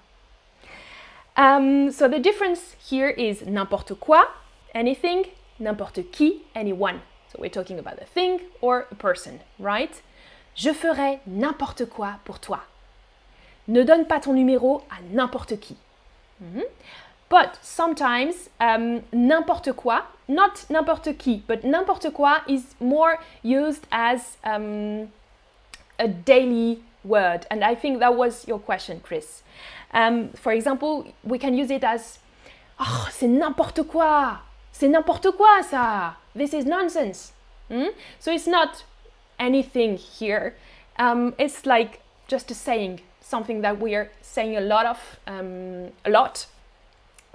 Um, 1.35 1.91
so 1.91 2.07
the 2.07 2.19
difference 2.19 2.75
here 2.79 3.09
is 3.09 3.43
n'importe 3.45 3.93
quoi, 3.99 4.25
anything, 4.73 5.25
n'importe 5.59 6.11
qui, 6.11 6.43
anyone. 6.55 7.01
So 7.31 7.39
we're 7.39 7.49
talking 7.49 7.79
about 7.79 7.99
a 8.01 8.05
thing 8.05 8.41
or 8.61 8.85
a 8.91 8.95
person, 8.95 9.39
right? 9.59 10.01
Je 10.55 10.71
ferai 10.71 11.19
n'importe 11.25 11.85
quoi 11.89 12.19
pour 12.25 12.39
toi. 12.39 12.61
Ne 13.67 13.83
donne 13.83 14.05
pas 14.05 14.19
ton 14.19 14.33
numéro 14.33 14.81
à 14.89 15.01
n'importe 15.11 15.59
qui. 15.59 15.75
-hmm. 16.41 16.63
But 17.29 17.59
sometimes 17.61 18.49
um, 18.61 19.01
n'importe 19.11 19.73
quoi, 19.73 20.05
not 20.29 20.65
n'importe 20.69 21.17
qui, 21.17 21.43
but 21.47 21.63
n'importe 21.63 22.11
quoi 22.11 22.41
is 22.47 22.63
more 22.79 23.17
used 23.43 23.85
as 23.91 24.37
um, 24.45 25.09
a 25.99 26.07
daily 26.07 26.79
word. 27.03 27.45
And 27.51 27.63
I 27.63 27.75
think 27.75 27.99
that 27.99 28.15
was 28.15 28.47
your 28.47 28.59
question, 28.59 29.01
Chris. 29.03 29.43
Um, 29.93 30.29
for 30.35 30.53
example, 30.53 31.05
we 31.23 31.37
can 31.37 31.53
use 31.53 31.69
it 31.69 31.83
as 31.83 32.19
Oh, 32.79 33.07
c'est 33.09 33.27
n'importe 33.27 33.83
quoi! 33.83 34.37
C'est 34.71 34.87
n'importe 34.87 35.31
quoi 35.31 35.63
ça! 35.63 36.15
This 36.35 36.53
is 36.53 36.65
nonsense! 36.65 37.33
Mm? 37.71 37.87
So 38.19 38.31
it's 38.31 38.47
not 38.47 38.83
anything 39.39 39.97
here. 39.97 40.55
Um, 40.99 41.33
it's 41.39 41.65
like 41.65 42.01
just 42.27 42.51
a 42.51 42.53
saying, 42.53 43.01
something 43.27 43.61
that 43.61 43.79
we 43.79 43.95
are 43.95 44.09
saying 44.21 44.57
a 44.57 44.61
lot 44.61 44.85
of, 44.85 45.19
um, 45.27 45.91
a 46.05 46.09
lot, 46.09 46.47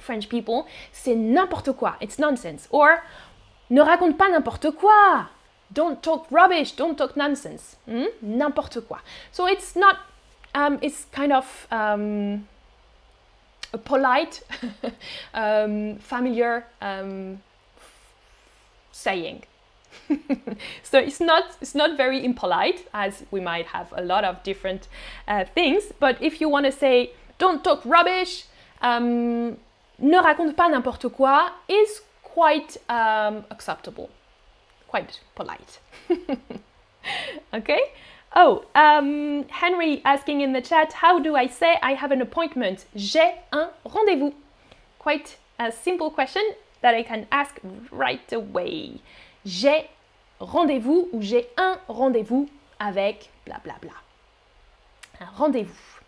French 0.00 0.28
people. 0.28 0.66
C'est 0.92 1.14
n'importe 1.14 1.72
quoi. 1.72 1.96
It's 2.00 2.18
nonsense. 2.18 2.68
Or, 2.70 3.02
ne 3.70 3.80
raconte 3.80 4.16
pas 4.16 4.28
n'importe 4.30 4.70
quoi! 4.72 5.28
don't 5.72 6.02
talk 6.02 6.26
rubbish, 6.30 6.72
don't 6.72 6.96
talk 6.96 7.16
nonsense, 7.16 7.76
mm? 7.88 8.06
n'importe 8.22 8.80
quoi. 8.80 8.98
So 9.30 9.46
it's 9.46 9.74
not, 9.76 9.96
um, 10.54 10.78
it's 10.82 11.06
kind 11.12 11.32
of 11.32 11.66
um, 11.70 12.46
a 13.72 13.78
polite, 13.78 14.42
um, 15.34 15.96
familiar 15.98 16.66
um, 16.80 17.40
saying. 18.92 19.44
so 20.82 20.98
it's 20.98 21.20
not 21.20 21.56
it's 21.60 21.74
not 21.74 21.96
very 21.96 22.24
impolite 22.24 22.88
as 22.92 23.24
we 23.30 23.40
might 23.40 23.66
have 23.66 23.92
a 23.96 24.02
lot 24.02 24.24
of 24.24 24.42
different 24.42 24.88
uh, 25.28 25.44
things. 25.44 25.92
But 25.98 26.20
if 26.22 26.40
you 26.40 26.48
want 26.48 26.66
to 26.66 26.72
say 26.72 27.12
don't 27.38 27.62
talk 27.64 27.82
rubbish, 27.84 28.44
um, 28.80 29.56
ne 29.98 30.18
raconte 30.18 30.56
pas 30.56 30.68
n'importe 30.70 31.12
quoi 31.12 31.50
is 31.68 32.02
quite 32.22 32.76
um, 32.88 33.44
acceptable 33.50 34.10
quite 34.92 35.20
polite. 35.34 35.80
okay? 37.54 37.80
Oh, 38.36 38.64
um, 38.74 39.44
Henry 39.48 40.02
asking 40.04 40.42
in 40.42 40.52
the 40.52 40.60
chat, 40.60 40.92
how 40.92 41.18
do 41.18 41.34
I 41.34 41.46
say 41.46 41.78
I 41.82 41.94
have 41.94 42.12
an 42.12 42.20
appointment? 42.20 42.84
J'ai 42.94 43.40
un 43.52 43.70
rendez-vous. 43.84 44.34
Quite 44.98 45.38
a 45.58 45.72
simple 45.72 46.10
question 46.10 46.42
that 46.82 46.94
I 46.94 47.02
can 47.02 47.26
ask 47.32 47.58
right 47.90 48.32
away. 48.32 49.00
J'ai 49.44 49.88
rendez-vous 50.40 51.08
ou 51.12 51.22
j'ai 51.22 51.48
un 51.56 51.78
rendez-vous 51.88 52.48
avec 52.78 53.30
bla 53.46 53.60
bla 53.64 53.74
bla. 53.80 53.92
un 55.22 55.26
rendez-vous. 55.36 56.00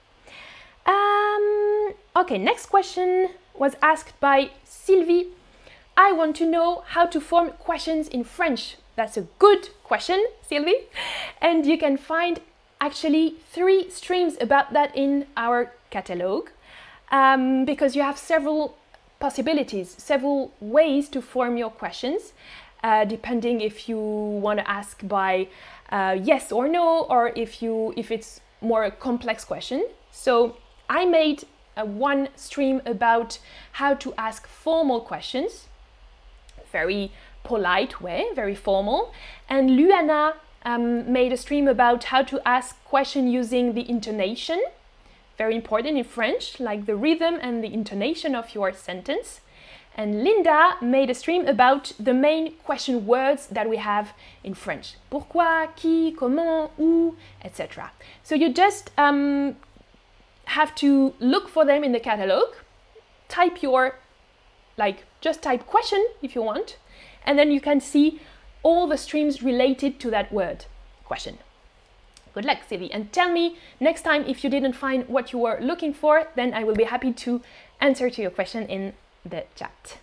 Um, 0.87 1.95
okay, 2.17 2.38
next 2.38 2.67
question 2.67 3.31
was 3.55 3.76
asked 3.81 4.19
by 4.21 4.50
Sylvie. 4.64 5.29
I 5.97 6.12
want 6.12 6.37
to 6.37 6.47
know 6.47 6.83
how 6.88 7.07
to 7.07 7.21
form 7.21 7.50
questions 7.59 8.09
in 8.09 8.25
French. 8.25 8.76
That's 8.97 9.17
a 9.17 9.23
good 9.38 9.71
question, 9.85 10.23
Sylvie. 10.43 10.88
And 11.41 11.64
you 11.64 11.79
can 11.79 11.97
find 11.97 12.41
actually 12.81 13.37
three 13.50 13.88
streams 13.91 14.37
about 14.41 14.73
that 14.73 14.95
in 14.97 15.26
our 15.37 15.73
catalog 15.91 16.49
um, 17.11 17.64
because 17.64 17.97
you 17.97 18.03
have 18.03 18.19
several 18.19 18.76
possibilities, 19.21 19.95
several 19.97 20.53
ways 20.61 21.09
to 21.09 21.23
form 21.23 21.57
your 21.57 21.71
questions, 21.71 22.33
uh, 22.85 23.05
depending 23.07 23.62
if 23.62 23.88
you 23.88 23.99
want 23.99 24.59
to 24.61 24.71
ask 24.71 25.00
by 25.09 25.49
uh, 25.91 26.17
yes 26.23 26.53
or 26.53 26.69
no, 26.69 27.07
or 27.09 27.33
if 27.35 27.62
you 27.62 27.95
if 27.97 28.11
it's 28.11 28.41
more 28.61 28.85
a 28.85 28.91
complex 28.91 29.45
question. 29.45 29.88
So 30.12 30.59
I 30.88 31.05
made 31.07 31.45
a 31.76 31.85
one 31.85 32.29
stream 32.37 32.83
about 32.87 33.38
how 33.73 33.95
to 33.95 34.14
ask 34.17 34.47
formal 34.47 35.00
questions, 35.00 35.67
very 36.71 37.11
polite 37.43 38.00
way, 38.00 38.26
very 38.35 38.55
formal, 38.55 39.12
and 39.49 39.71
Luana 39.71 40.35
um, 40.64 41.11
made 41.11 41.33
a 41.33 41.37
stream 41.37 41.67
about 41.69 42.05
how 42.05 42.23
to 42.23 42.41
ask 42.47 42.83
question 42.85 43.26
using 43.29 43.75
the 43.75 43.88
intonation, 43.88 44.62
very 45.38 45.57
important 45.57 45.97
in 45.99 46.05
French, 46.05 46.61
like 46.61 46.87
the 46.87 46.97
rhythm 46.97 47.38
and 47.41 47.64
the 47.64 47.73
intonation 47.73 48.35
of 48.35 48.55
your 48.55 48.73
sentence. 48.73 49.41
And 49.97 50.25
Linda 50.25 50.77
made 50.83 51.09
a 51.09 51.15
stream 51.15 51.47
about 51.47 51.93
the 52.01 52.13
main 52.13 52.55
question 52.65 53.07
words 53.07 53.47
that 53.47 53.69
we 53.69 53.77
have 53.77 54.13
in 54.43 54.55
French. 54.55 54.95
Pourquoi, 55.11 55.69
qui, 55.77 56.13
comment, 56.13 56.71
où, 56.79 57.15
etc. 57.45 57.93
So 58.25 58.35
you 58.35 58.53
just 58.53 58.91
um, 58.99 59.57
have 60.47 60.75
to 60.77 61.15
look 61.21 61.49
for 61.49 61.65
them 61.65 61.85
in 61.85 61.93
the 61.93 62.01
catalog, 62.01 62.55
type 63.29 63.63
your, 63.63 63.97
like, 64.77 65.05
just 65.21 65.43
type 65.43 65.65
question 65.67 66.05
if 66.23 66.35
you 66.35 66.43
want, 66.43 66.77
and 67.25 67.39
then 67.39 67.53
you 67.53 67.61
can 67.61 67.81
see 67.81 68.21
all 68.65 68.89
the 68.89 68.97
streams 68.97 69.43
related 69.43 70.01
to 70.01 70.11
that 70.11 70.33
word 70.33 70.65
question. 71.05 71.39
Good 72.35 72.45
luck, 72.45 72.59
Sylvie. 72.69 72.93
And 72.93 73.13
tell 73.13 73.31
me 73.31 73.57
next 73.79 74.03
time 74.03 74.25
if 74.27 74.43
you 74.43 74.51
didn't 74.51 74.73
find 74.73 75.09
what 75.09 75.33
you 75.33 75.39
were 75.39 75.59
looking 75.61 75.95
for, 75.95 76.27
then 76.35 76.53
I 76.53 76.65
will 76.65 76.75
be 76.75 76.85
happy 76.85 77.13
to 77.13 77.41
answer 77.81 78.11
to 78.11 78.23
your 78.23 78.33
question 78.33 78.67
in 78.67 78.95
the 79.25 79.45
chat. 79.54 79.99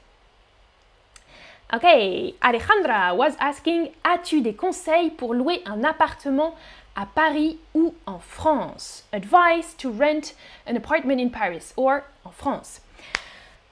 Okay, 1.74 2.36
Alejandra 2.42 3.16
was 3.16 3.36
asking 3.40 3.92
As-tu 4.04 4.42
des 4.42 4.54
conseils 4.54 5.10
pour 5.10 5.34
louer 5.34 5.62
un 5.66 5.84
appartement 5.84 6.56
à 6.96 7.06
Paris 7.06 7.58
ou 7.74 7.96
en 8.06 8.20
France? 8.20 9.06
Advice 9.14 9.74
to 9.78 9.90
rent 9.90 10.34
an 10.68 10.76
apartment 10.76 11.22
in 11.22 11.30
Paris 11.30 11.74
or 11.78 12.04
en 12.26 12.32
France. 12.32 12.82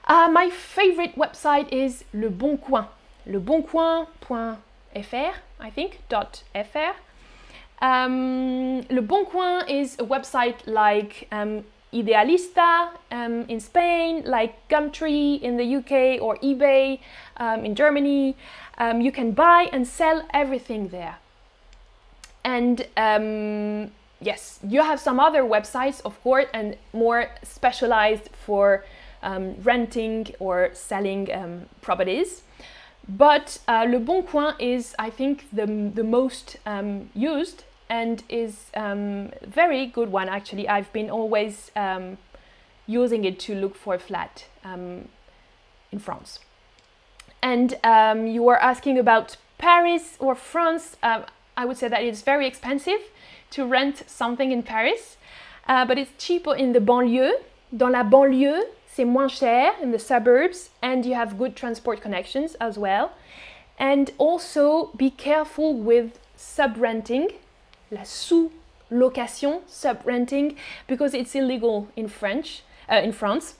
Uh, 0.08 0.28
my 0.32 0.48
favorite 0.48 1.14
website 1.16 1.70
is 1.70 2.04
Le 2.14 2.30
Bon 2.30 2.56
Coin. 2.56 2.88
leboncoin.fr, 3.26 5.34
I 5.60 5.70
think, 5.70 6.00
.fr. 6.08 6.96
Um, 7.82 8.82
Le 8.90 9.00
Bon 9.00 9.24
Coin 9.24 9.62
is 9.68 9.96
a 9.98 10.04
website 10.04 10.66
like 10.66 11.26
um, 11.32 11.64
Idealista 11.92 12.90
um, 13.10 13.44
in 13.48 13.60
Spain, 13.60 14.22
like 14.24 14.68
Gumtree 14.68 15.40
in 15.40 15.56
the 15.56 15.76
UK, 15.76 16.22
or 16.22 16.36
eBay 16.36 17.00
um, 17.36 17.64
in 17.64 17.74
Germany. 17.74 18.36
Um, 18.78 19.00
you 19.00 19.12
can 19.12 19.32
buy 19.32 19.68
and 19.72 19.86
sell 19.86 20.22
everything 20.32 20.88
there. 20.88 21.18
And 22.44 22.86
um, 22.96 23.90
yes, 24.20 24.60
you 24.66 24.82
have 24.82 25.00
some 25.00 25.20
other 25.20 25.42
websites, 25.42 26.00
of 26.04 26.20
course, 26.22 26.46
and 26.54 26.76
more 26.92 27.26
specialized 27.42 28.30
for 28.46 28.84
renting 29.62 30.34
or 30.38 30.70
selling 30.72 31.28
properties. 31.82 32.42
But 33.08 33.58
uh, 33.66 33.86
Le 33.88 33.98
Bon 33.98 34.22
Coin 34.22 34.54
is, 34.58 34.94
I 34.98 35.10
think, 35.10 35.46
the, 35.52 35.66
the 35.66 36.04
most 36.04 36.58
um, 36.64 37.10
used 37.14 37.64
and 37.90 38.22
is 38.28 38.70
um, 38.74 39.30
very 39.46 39.84
good 39.86 40.10
one 40.10 40.28
actually. 40.28 40.66
I've 40.68 40.90
been 40.92 41.10
always 41.10 41.70
um, 41.76 42.16
using 42.86 43.24
it 43.24 43.38
to 43.40 43.54
look 43.54 43.74
for 43.74 43.94
a 43.96 43.98
flat 43.98 44.46
um, 44.64 45.08
in 45.92 45.98
France. 45.98 46.38
And 47.42 47.74
um, 47.82 48.26
you 48.26 48.42
were 48.42 48.58
asking 48.58 48.98
about 48.98 49.36
Paris 49.58 50.16
or 50.20 50.34
France. 50.34 50.96
Um, 51.02 51.24
I 51.56 51.64
would 51.64 51.76
say 51.76 51.88
that 51.88 52.02
it's 52.02 52.22
very 52.22 52.46
expensive 52.46 53.00
to 53.50 53.66
rent 53.66 54.04
something 54.06 54.52
in 54.52 54.62
Paris, 54.62 55.16
uh, 55.66 55.84
but 55.84 55.98
it's 55.98 56.12
cheaper 56.16 56.54
in 56.54 56.72
the 56.72 56.80
banlieue. 56.80 57.32
Dans 57.76 57.92
la 57.92 58.04
banlieue, 58.04 58.62
c'est 58.86 59.04
moins 59.04 59.28
cher 59.28 59.72
in 59.82 59.90
the 59.90 59.98
suburbs, 59.98 60.70
and 60.82 61.04
you 61.04 61.14
have 61.14 61.38
good 61.38 61.56
transport 61.56 62.00
connections 62.00 62.54
as 62.60 62.78
well. 62.78 63.12
And 63.78 64.12
also 64.18 64.90
be 64.96 65.10
careful 65.10 65.74
with 65.74 66.18
sub 66.36 66.76
renting 66.76 67.30
la 67.90 68.04
sous-location, 68.04 69.60
sub-renting, 69.66 70.56
because 70.86 71.14
it's 71.14 71.34
illegal 71.34 71.88
in 71.96 72.08
French, 72.08 72.62
uh, 72.90 72.96
in 72.96 73.12
France, 73.12 73.54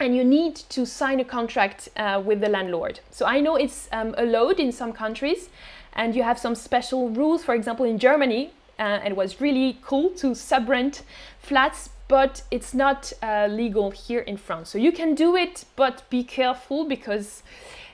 and 0.00 0.16
you 0.16 0.24
need 0.24 0.56
to 0.56 0.84
sign 0.84 1.20
a 1.20 1.24
contract 1.24 1.88
uh, 1.96 2.20
with 2.24 2.40
the 2.40 2.48
landlord. 2.48 3.00
So 3.10 3.26
I 3.26 3.40
know 3.40 3.56
it's 3.56 3.88
um, 3.92 4.14
allowed 4.18 4.58
in 4.58 4.72
some 4.72 4.92
countries, 4.92 5.48
and 5.92 6.14
you 6.16 6.22
have 6.24 6.38
some 6.38 6.54
special 6.54 7.10
rules. 7.10 7.44
For 7.44 7.54
example, 7.54 7.86
in 7.86 7.98
Germany, 7.98 8.50
uh, 8.78 9.00
it 9.04 9.16
was 9.16 9.40
really 9.40 9.78
cool 9.82 10.10
to 10.10 10.34
sub-rent 10.34 11.02
flats, 11.38 11.90
but 12.08 12.42
it's 12.50 12.74
not 12.74 13.12
uh, 13.22 13.46
legal 13.48 13.90
here 13.90 14.20
in 14.20 14.36
France. 14.36 14.68
So 14.68 14.78
you 14.78 14.92
can 14.92 15.14
do 15.14 15.36
it, 15.36 15.64
but 15.76 16.02
be 16.10 16.24
careful 16.24 16.86
because 16.86 17.42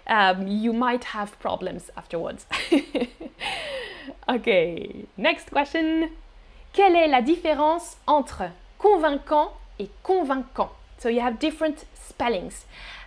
um, 0.07 0.49
you 0.49 0.73
might 0.73 1.05
have 1.05 1.38
problems 1.38 1.90
afterwards. 1.96 2.46
ok, 4.29 5.07
next 5.17 5.51
question. 5.51 6.09
Quelle 6.73 6.97
est 6.97 7.09
la 7.09 7.23
différence 7.23 7.97
entre 8.07 8.45
convaincant 8.79 9.53
et 9.79 9.91
convaincant? 10.03 10.71
So 10.99 11.09
you 11.09 11.21
have 11.21 11.39
different 11.39 11.87
spellings. 11.95 12.65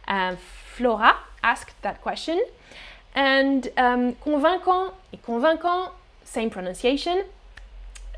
Uh, 0.08 0.36
Flora 0.76 1.16
asked 1.44 1.76
that 1.82 2.02
question. 2.02 2.40
And 3.16 3.70
um, 3.78 4.16
convaincant 4.16 4.94
et 5.14 5.22
convaincant, 5.22 5.92
same 6.24 6.50
pronunciation, 6.50 7.24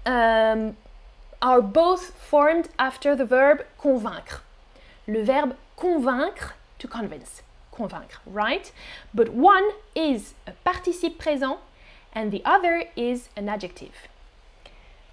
um, 0.06 0.76
are 1.42 1.62
both 1.62 2.14
formed 2.16 2.70
after 2.80 3.16
the 3.16 3.26
verb 3.26 3.66
convaincre. 3.78 4.42
Le 5.08 5.24
verbe 5.24 5.54
convaincre, 5.76 6.54
to 6.80 6.88
convince 6.88 7.42
convaincre, 7.72 8.22
right? 8.26 8.72
But 9.14 9.30
one 9.30 9.70
is 9.96 10.34
a 10.48 10.52
participe 10.64 11.18
présent 11.18 11.60
and 12.16 12.32
the 12.32 12.42
other 12.46 12.86
is 12.96 13.30
an 13.36 13.50
adjective. 13.50 14.08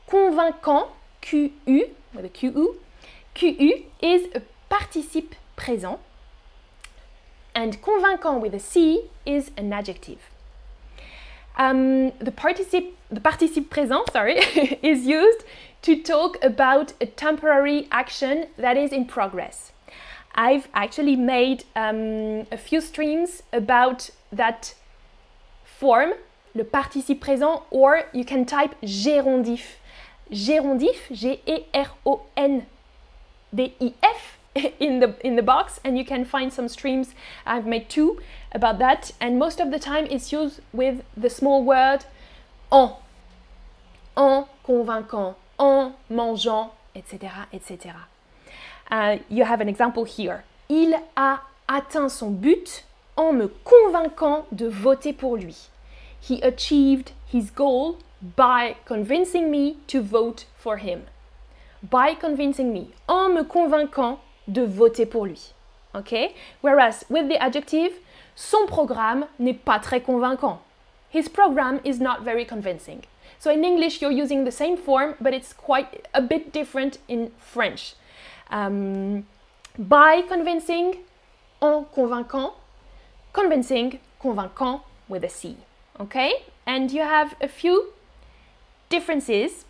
Convainquant, 0.08 0.88
QU, 1.20 1.90
with 2.14 2.24
a 2.24 2.28
QU, 2.28 2.76
QU 3.34 3.84
is 4.00 4.28
a 4.34 4.42
participe 4.70 5.34
présent 5.56 5.98
and 7.54 7.82
convaincant 7.82 8.40
with 8.40 8.54
a 8.54 8.60
C 8.60 9.02
is 9.26 9.50
an 9.56 9.72
adjective. 9.72 10.18
Um, 11.56 12.12
the 12.18 12.32
participe, 12.32 12.94
the 13.10 13.20
participe 13.20 13.68
présent, 13.68 14.10
sorry, 14.10 14.38
is 14.82 15.06
used 15.06 15.44
to 15.82 16.02
talk 16.02 16.42
about 16.42 16.94
a 17.00 17.06
temporary 17.06 17.88
action 17.90 18.46
that 18.56 18.76
is 18.76 18.92
in 18.92 19.04
progress. 19.04 19.72
I've 20.34 20.68
actually 20.72 21.16
made 21.16 21.64
um, 21.76 22.46
a 22.50 22.56
few 22.56 22.80
streams 22.80 23.42
about 23.52 24.10
that 24.32 24.74
form, 25.64 26.14
le 26.54 26.64
participe 26.64 27.20
présent, 27.20 27.64
or 27.70 27.96
you 28.12 28.24
can 28.24 28.44
type 28.44 28.74
gérondif. 28.82 29.78
Gérondif, 30.30 31.08
G-E-R-O-N-D-I-F 31.10 31.58
in 34.80 35.00
the 35.00 35.14
in 35.24 35.36
the 35.36 35.42
box 35.42 35.80
and 35.82 35.96
you 35.96 36.04
can 36.04 36.26
find 36.26 36.52
some 36.52 36.68
streams 36.68 37.14
I've 37.46 37.64
made 37.64 37.88
two 37.88 38.20
about 38.54 38.78
that 38.80 39.10
and 39.18 39.38
most 39.38 39.60
of 39.60 39.70
the 39.70 39.78
time 39.78 40.06
it's 40.10 40.30
used 40.30 40.60
with 40.74 41.02
the 41.16 41.30
small 41.30 41.64
word 41.64 42.04
en 42.70 42.96
en 44.14 44.46
convaincant 44.62 45.36
en 45.58 45.94
mangeant 46.10 46.70
etc 46.94 47.48
etc 47.50 47.94
Uh, 48.92 49.16
you 49.30 49.44
have 49.44 49.62
an 49.62 49.68
example 49.70 50.04
here. 50.04 50.44
Il 50.68 50.94
a 51.16 51.40
atteint 51.66 52.10
son 52.10 52.30
but 52.30 52.84
en 53.16 53.32
me 53.32 53.48
convainquant 53.64 54.44
de 54.52 54.66
voter 54.66 55.14
pour 55.14 55.38
lui. 55.38 55.70
He 56.22 56.40
achieved 56.40 57.10
his 57.26 57.50
goal 57.50 57.98
by 58.36 58.76
convincing 58.84 59.50
me 59.50 59.78
to 59.88 60.00
vote 60.00 60.44
for 60.56 60.76
him. 60.76 61.06
By 61.82 62.14
convincing 62.14 62.72
me, 62.72 62.92
en 63.08 63.34
me 63.34 63.42
convainquant 63.42 64.20
de 64.46 64.64
voter 64.64 65.04
pour 65.04 65.26
lui. 65.26 65.52
Okay? 65.92 66.36
Whereas 66.60 67.04
with 67.08 67.28
the 67.28 67.42
adjective, 67.42 67.98
son 68.36 68.68
programme 68.68 69.26
n'est 69.40 69.64
pas 69.64 69.80
très 69.80 70.00
convaincant. 70.00 70.60
His 71.10 71.28
program 71.28 71.80
is 71.82 72.00
not 72.00 72.22
very 72.22 72.44
convincing. 72.44 73.02
So 73.40 73.50
in 73.50 73.64
English, 73.64 74.00
you're 74.00 74.12
using 74.12 74.44
the 74.44 74.52
same 74.52 74.76
form, 74.76 75.16
but 75.20 75.34
it's 75.34 75.52
quite 75.52 76.06
a 76.14 76.22
bit 76.22 76.52
different 76.52 76.98
in 77.08 77.32
French. 77.36 77.96
Um, 78.48 79.26
by 79.76 80.22
convincing, 80.22 80.98
en 81.60 81.84
convainquant, 81.92 82.52
convincing, 83.32 83.98
convaincant 84.20 84.82
with 85.08 85.24
a 85.24 85.28
C. 85.28 85.56
Okay? 86.00 86.44
And 86.66 86.90
you 86.90 87.02
have 87.02 87.34
a 87.40 87.48
few 87.48 87.92
differences 88.88 89.64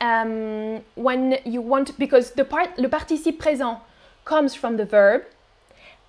um, 0.00 0.82
when 0.94 1.38
you 1.44 1.60
want, 1.60 1.98
because 1.98 2.32
the 2.32 2.44
part, 2.44 2.78
le 2.78 2.88
participe 2.88 3.38
présent 3.38 3.80
comes 4.24 4.54
from 4.54 4.76
the 4.76 4.84
verb, 4.84 5.24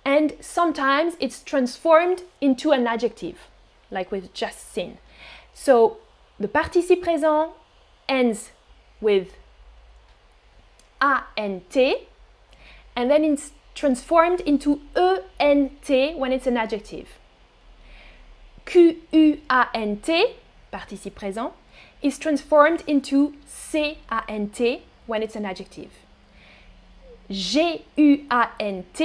and 0.04 0.34
sometimes 0.40 1.14
it's 1.20 1.42
transformed 1.42 2.22
into 2.40 2.72
an 2.72 2.86
adjective, 2.86 3.48
like 3.90 4.12
we've 4.12 4.32
just 4.32 4.72
seen. 4.72 4.98
So 5.52 5.98
the 6.38 6.48
participe 6.48 7.02
présent 7.02 7.50
ends 8.08 8.52
with 9.00 9.34
ANT, 11.00 11.76
and 12.96 13.10
then 13.10 13.24
it's 13.24 13.52
transformed 13.74 14.40
into 14.40 14.80
ENT 14.94 16.16
when 16.16 16.32
it's 16.32 16.46
an 16.46 16.56
adjective. 16.56 17.08
QUANT, 18.66 20.10
participe 20.70 21.14
présent, 21.14 21.52
is 22.02 22.18
transformed 22.18 22.82
into 22.86 23.34
CANT 23.46 24.60
when 25.06 25.22
it's 25.22 25.36
an 25.36 25.46
adjective. 25.46 25.90
GUANT 27.30 29.00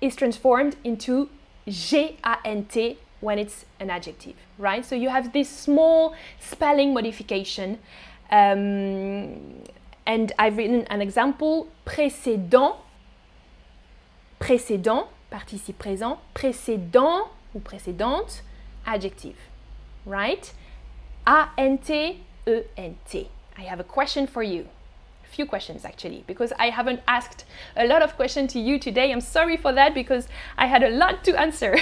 is 0.00 0.16
transformed 0.16 0.76
into 0.84 1.28
GANT 1.66 2.96
when 3.20 3.38
it's 3.38 3.64
an 3.80 3.90
adjective, 3.90 4.34
right? 4.58 4.84
So 4.84 4.94
you 4.94 5.08
have 5.10 5.32
this 5.32 5.48
small 5.48 6.14
spelling 6.40 6.94
modification. 6.94 7.78
Um, 8.30 9.62
and 10.06 10.32
I've 10.38 10.56
written 10.56 10.86
an 10.88 11.02
example 11.02 11.68
précédent, 11.84 12.76
précédent, 14.40 15.08
participe 15.30 15.78
présent, 15.78 16.18
précédent 16.34 17.28
ou 17.54 17.60
précédente, 17.60 18.42
adjective, 18.88 19.36
right? 20.06 20.52
A-N-T, 21.26 22.22
E-N-T. 22.46 23.28
I 23.56 23.62
have 23.62 23.78
a 23.78 23.84
question 23.84 24.26
for 24.26 24.42
you. 24.42 24.66
A 25.22 25.28
few 25.28 25.44
questions 25.44 25.84
actually, 25.84 26.24
because 26.26 26.52
I 26.58 26.70
haven't 26.70 27.00
asked 27.06 27.44
a 27.76 27.86
lot 27.86 28.00
of 28.00 28.16
questions 28.16 28.52
to 28.54 28.58
you 28.58 28.78
today. 28.78 29.12
I'm 29.12 29.20
sorry 29.20 29.58
for 29.58 29.72
that 29.74 29.92
because 29.92 30.26
I 30.56 30.66
had 30.66 30.82
a 30.82 30.88
lot 30.88 31.22
to 31.24 31.38
answer. 31.38 31.76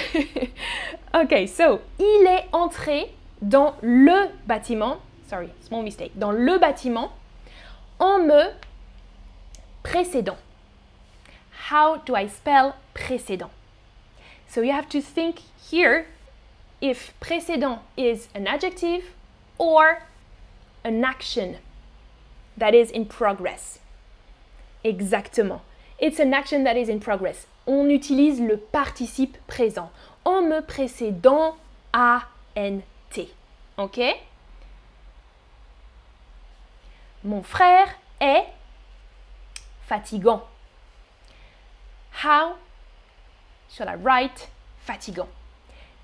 okay, 1.13 1.47
so 1.47 1.81
il 1.97 2.27
est 2.27 2.49
entré 2.51 3.11
dans 3.41 3.75
le 3.81 4.31
bâtiment. 4.45 4.99
Sorry, 5.27 5.49
small 5.61 5.83
mistake. 5.83 6.11
Dans 6.19 6.31
le 6.31 6.59
bâtiment 6.59 7.11
en 7.99 8.19
me 8.19 8.51
précédant. 9.83 10.37
How 11.69 11.97
do 12.05 12.15
I 12.15 12.27
spell 12.27 12.75
précédent? 12.93 13.51
So 14.49 14.61
you 14.61 14.73
have 14.73 14.89
to 14.89 15.01
think 15.01 15.39
here 15.69 16.07
if 16.81 17.13
précédent 17.19 17.79
is 17.95 18.27
an 18.33 18.47
adjective 18.47 19.13
or 19.57 20.03
an 20.83 21.03
action 21.03 21.57
that 22.55 22.73
is 22.73 22.91
in 22.91 23.05
progress. 23.05 23.79
Exactement. 24.83 25.61
It's 25.99 26.19
an 26.19 26.33
action 26.33 26.63
that 26.63 26.77
is 26.77 26.89
in 26.89 26.99
progress. 26.99 27.47
On 27.65 27.89
utilise 27.89 28.39
le 28.39 28.57
participe 28.57 29.37
présent. 29.47 29.89
En 30.23 30.41
me 30.41 30.61
précédant, 30.61 31.55
A-N-T. 31.93 33.29
OK? 33.77 33.99
Mon 37.23 37.41
frère 37.41 37.89
est 38.21 38.45
fatigant. 39.87 40.43
How 42.23 42.55
should 43.69 43.87
I 43.87 43.95
write 43.95 44.49
fatigant? 44.85 45.27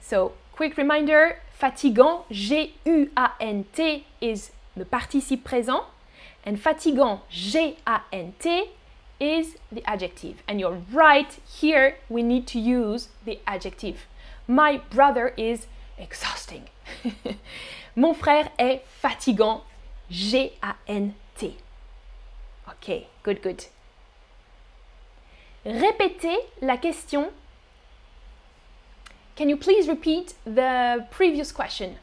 So, 0.01 0.33
quick 0.63 0.77
reminder, 0.77 1.39
fatigant, 1.59 2.23
G-U-A-N-T 2.31 4.05
is 4.21 4.51
the 4.77 4.85
participe 4.85 5.43
présent, 5.43 5.83
and 6.45 6.57
fatigant, 6.57 7.19
G-A-N-T 7.29 8.69
is 9.19 9.57
the 9.73 9.83
adjective. 9.85 10.41
And 10.47 10.61
you're 10.61 10.81
right, 10.93 11.37
here 11.45 11.97
we 12.07 12.23
need 12.23 12.47
to 12.47 12.59
use 12.59 13.09
the 13.25 13.39
adjective. 13.45 14.07
My 14.47 14.77
brother 14.89 15.33
is 15.35 15.67
exhausting. 15.97 16.69
Mon 17.97 18.13
frère 18.13 18.49
est 18.57 18.83
fatigant, 18.85 19.63
G-A-N-T. 20.09 21.57
Ok, 22.69 23.07
good, 23.21 23.41
good. 23.41 23.65
Répétez 25.65 26.37
la 26.61 26.77
question. 26.77 27.33
Can 29.35 29.49
you 29.49 29.57
please 29.57 29.87
repeat 29.87 30.35
the 30.45 31.05
previous 31.09 31.51
question? 31.51 31.97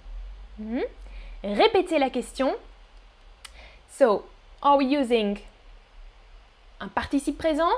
Mm. 0.61 0.83
Répétez 1.45 1.99
la 1.99 2.11
question. 2.11 2.57
So, 3.88 4.25
are 4.62 4.77
we 4.77 4.87
using 4.87 5.38
un 6.81 6.88
participe 6.88 7.38
présent 7.38 7.71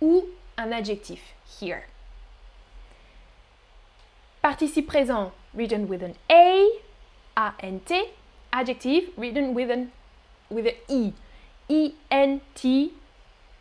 ou 0.00 0.26
un 0.56 0.72
adjectif 0.72 1.34
here? 1.60 1.82
Participe 4.42 4.86
présent 4.86 5.32
written 5.54 5.86
with 5.86 6.02
an 6.02 6.14
A, 6.30 6.66
A-N-T. 7.36 7.94
Adjective 8.52 9.10
written 9.16 9.54
with 9.54 9.70
an 9.70 9.90
with 10.50 10.66
an 10.66 10.74
E. 10.88 11.12
E-N-T. 11.68 12.92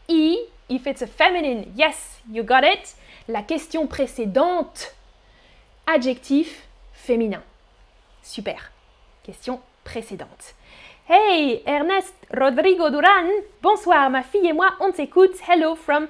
E, 0.07 0.37
if 0.67 0.87
it's 0.87 1.01
a 1.03 1.07
feminine, 1.07 1.71
yes, 1.75 2.19
you 2.31 2.43
got 2.43 2.63
it. 2.63 2.95
La 3.27 3.43
question 3.43 3.85
précédente, 3.85 4.95
adjectif 5.89 6.67
féminin. 6.93 7.41
Super. 8.21 8.71
Question 9.23 9.59
précédente. 9.83 10.53
Hey, 11.07 11.63
Ernest 11.65 12.13
Rodrigo 12.31 12.89
Duran. 12.91 13.27
Bonsoir, 13.63 14.09
ma 14.11 14.21
fille 14.21 14.47
et 14.47 14.53
moi, 14.53 14.75
on 14.79 14.91
t'écoute. 14.91 15.35
Hello 15.47 15.75
from 15.75 16.07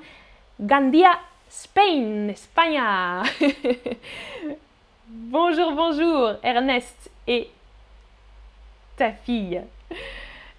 Gandia, 0.60 1.18
Spain, 1.50 2.28
Espagne. 2.30 2.82
bonjour, 5.08 5.72
bonjour, 5.72 6.34
Ernest 6.44 7.10
et 7.26 7.50
ta 8.98 9.12
fille. 9.12 9.62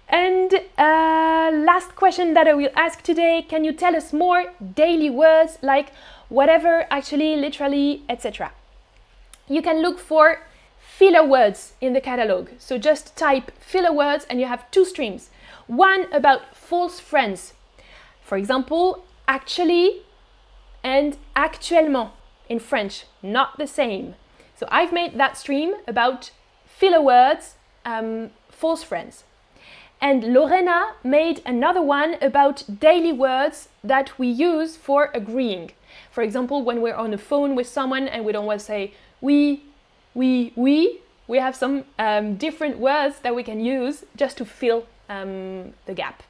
And 0.09 0.51
uh, 0.77 1.51
last 1.63 1.95
question 1.95 2.33
that 2.33 2.47
I 2.47 2.53
will 2.53 2.71
ask 2.75 3.01
today 3.03 3.45
can 3.47 3.63
you 3.63 3.71
tell 3.71 3.95
us 3.95 4.11
more 4.11 4.45
daily 4.59 5.11
words 5.11 5.59
like 5.61 5.91
whatever, 6.29 6.87
actually, 6.89 7.35
literally, 7.35 8.01
etc.? 8.09 8.51
You 9.51 9.61
can 9.61 9.81
look 9.81 9.99
for 9.99 10.43
filler 10.79 11.27
words 11.27 11.73
in 11.81 11.91
the 11.91 11.99
catalog. 11.99 12.51
So 12.57 12.77
just 12.77 13.17
type 13.17 13.51
filler 13.59 13.91
words 13.91 14.25
and 14.29 14.39
you 14.39 14.45
have 14.45 14.71
two 14.71 14.85
streams. 14.85 15.29
One 15.67 16.07
about 16.13 16.55
false 16.55 17.01
friends. 17.01 17.53
For 18.23 18.37
example, 18.37 19.03
actually 19.27 20.03
and 20.85 21.17
actuellement 21.35 22.11
in 22.47 22.59
French, 22.59 23.03
not 23.21 23.57
the 23.57 23.67
same. 23.67 24.15
So 24.55 24.67
I've 24.71 24.93
made 24.93 25.17
that 25.17 25.37
stream 25.37 25.73
about 25.85 26.31
filler 26.65 27.01
words, 27.01 27.55
um, 27.83 28.29
false 28.49 28.83
friends. 28.83 29.25
And 29.99 30.33
Lorena 30.33 30.93
made 31.03 31.41
another 31.45 31.81
one 31.81 32.15
about 32.21 32.63
daily 32.79 33.11
words 33.11 33.67
that 33.83 34.17
we 34.17 34.27
use 34.27 34.77
for 34.77 35.11
agreeing. 35.13 35.71
For 36.09 36.23
example, 36.23 36.63
when 36.63 36.81
we're 36.81 36.95
on 36.95 37.11
the 37.11 37.17
phone 37.17 37.53
with 37.53 37.67
someone 37.67 38.07
and 38.07 38.23
we 38.23 38.31
don't 38.31 38.45
want 38.45 38.61
to 38.61 38.65
say 38.65 38.93
we, 39.21 39.61
we, 40.13 40.51
we, 40.55 40.99
we 41.27 41.37
have 41.37 41.55
some 41.55 41.85
um, 41.97 42.35
different 42.35 42.79
words 42.79 43.19
that 43.19 43.33
we 43.35 43.43
can 43.43 43.63
use 43.63 44.03
just 44.15 44.37
to 44.37 44.45
fill 44.45 44.85
um, 45.09 45.73
the 45.85 45.93
gap. 45.93 46.23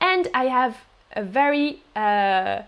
And 0.00 0.28
I 0.34 0.44
have 0.44 0.76
a 1.12 1.22
very, 1.22 1.82
uh, 1.94 2.62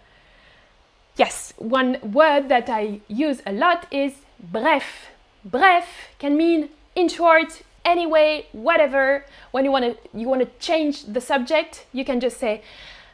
yes, 1.16 1.52
one 1.58 1.98
word 2.02 2.48
that 2.48 2.68
I 2.68 3.00
use 3.06 3.42
a 3.46 3.52
lot 3.52 3.86
is 3.92 4.14
bref. 4.40 5.08
Bref 5.44 5.86
can 6.18 6.36
mean 6.36 6.70
in 6.94 7.08
short, 7.08 7.62
anyway, 7.84 8.46
whatever. 8.52 9.24
When 9.50 9.64
you 9.64 9.70
want 9.70 9.84
to 9.84 10.18
you 10.18 10.28
want 10.28 10.42
to 10.42 10.48
change 10.58 11.04
the 11.04 11.20
subject, 11.20 11.86
you 11.92 12.04
can 12.04 12.20
just 12.20 12.38
say 12.38 12.62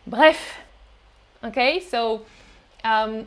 bref. 0.07 0.59
Okay, 1.43 1.81
so 1.81 2.25
um, 2.85 3.25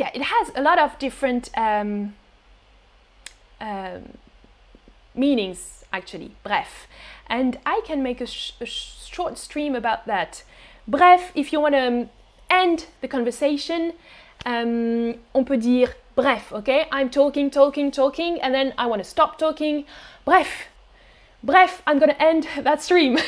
yeah, 0.00 0.10
it 0.14 0.22
has 0.22 0.50
a 0.56 0.62
lot 0.62 0.78
of 0.78 0.98
different 0.98 1.50
um, 1.56 2.14
um, 3.60 4.18
meanings 5.14 5.84
actually. 5.92 6.32
Bref, 6.42 6.86
and 7.26 7.58
I 7.66 7.82
can 7.84 8.02
make 8.02 8.20
a, 8.22 8.26
sh 8.26 8.52
a 8.60 8.66
short 8.66 9.36
stream 9.36 9.74
about 9.74 10.06
that. 10.06 10.42
Bref, 10.88 11.32
if 11.34 11.52
you 11.52 11.60
want 11.60 11.74
to 11.74 12.08
end 12.48 12.86
the 13.02 13.08
conversation, 13.08 13.92
um, 14.46 15.16
on 15.34 15.44
peut 15.44 15.58
dire 15.58 15.94
bref, 16.16 16.50
okay? 16.52 16.86
I'm 16.90 17.10
talking, 17.10 17.50
talking, 17.50 17.90
talking, 17.90 18.40
and 18.40 18.54
then 18.54 18.72
I 18.78 18.86
want 18.86 19.04
to 19.04 19.08
stop 19.08 19.38
talking. 19.38 19.84
bref, 20.24 20.68
bref, 21.42 21.82
I'm 21.86 21.98
gonna 21.98 22.16
end 22.18 22.48
that 22.62 22.82
stream. 22.82 23.18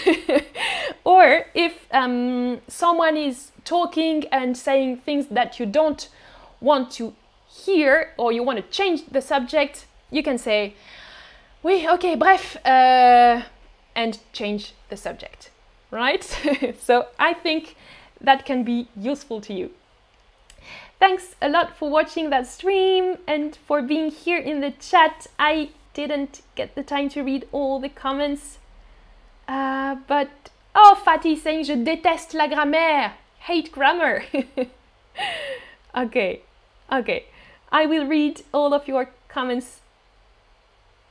or 1.05 1.45
if 1.55 1.87
um, 1.93 2.63
someone 2.67 3.19
is 3.19 3.53
talking 3.65 4.25
and 4.33 4.57
saying 4.57 5.03
things 5.05 5.27
that 5.27 5.61
you 5.61 5.67
don't 5.67 6.09
want 6.63 6.91
to 6.93 7.13
hear 7.49 8.13
or 8.17 8.33
you 8.33 8.43
want 8.43 8.59
to 8.59 8.63
change 8.71 9.07
the 9.07 9.21
subject, 9.21 9.87
you 10.11 10.23
can 10.23 10.39
say, 10.39 10.75
oui, 11.63 11.87
ok, 11.87 12.15
bref, 12.17 12.57
uh, 12.65 13.43
and 13.95 14.19
change 14.33 14.73
the 14.89 14.97
subject, 14.97 15.51
right? 15.91 16.25
so 16.81 17.07
I 17.19 17.35
think 17.35 17.77
that 18.21 18.47
can 18.47 18.65
be 18.65 18.89
useful 18.97 19.41
to 19.43 19.53
you. 19.53 19.71
Thanks 20.99 21.35
a 21.43 21.49
lot 21.49 21.77
for 21.77 21.91
watching 21.91 22.31
that 22.31 22.47
stream 22.47 23.19
and 23.27 23.57
for 23.67 23.83
being 23.83 24.11
here 24.11 24.39
in 24.39 24.61
the 24.61 24.71
chat. 24.71 25.27
I 25.39 25.71
didn't 25.95 26.43
get 26.55 26.75
the 26.75 26.85
time 26.85 27.09
to 27.11 27.23
read 27.23 27.47
all 27.51 27.81
the 27.81 27.89
comments. 27.89 28.59
Uh, 29.49 29.97
but, 30.07 30.31
oh, 30.75 31.03
Fatih 31.05 31.37
saying, 31.37 31.65
je 31.65 31.75
déteste 31.75 32.35
la 32.35 32.47
grammaire. 32.47 33.15
Hate 33.41 33.73
grammar. 33.73 34.23
okay, 35.97 36.43
okay. 36.93 37.25
I 37.71 37.87
will 37.87 38.07
read 38.07 38.43
all 38.53 38.75
of 38.75 38.87
your 38.87 39.11
comments 39.29 39.81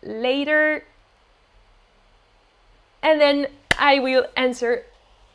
later. 0.04 0.84
And 3.02 3.20
then 3.20 3.48
I 3.80 4.00
will 4.00 4.28
answer 4.38 4.84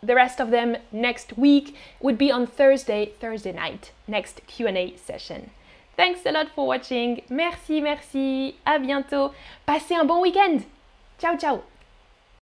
the 0.03 0.15
rest 0.15 0.41
of 0.41 0.51
them 0.51 0.77
next 0.93 1.37
week 1.37 1.75
would 2.01 2.17
be 2.17 2.31
on 2.31 2.47
Thursday, 2.47 3.13
Thursday 3.21 3.53
night, 3.53 3.93
next 4.07 4.41
Q&A 4.47 4.97
session. 4.97 5.51
Thanks 5.97 6.21
a 6.27 6.33
lot 6.33 6.49
for 6.55 6.67
watching. 6.67 7.23
Merci, 7.31 7.81
merci. 7.81 8.57
À 8.67 8.79
bientôt. 8.79 9.33
Passez 9.67 9.95
un 9.95 10.07
bon 10.07 10.21
week-end. 10.21 10.65
Ciao, 11.19 11.37
ciao. 11.37 11.76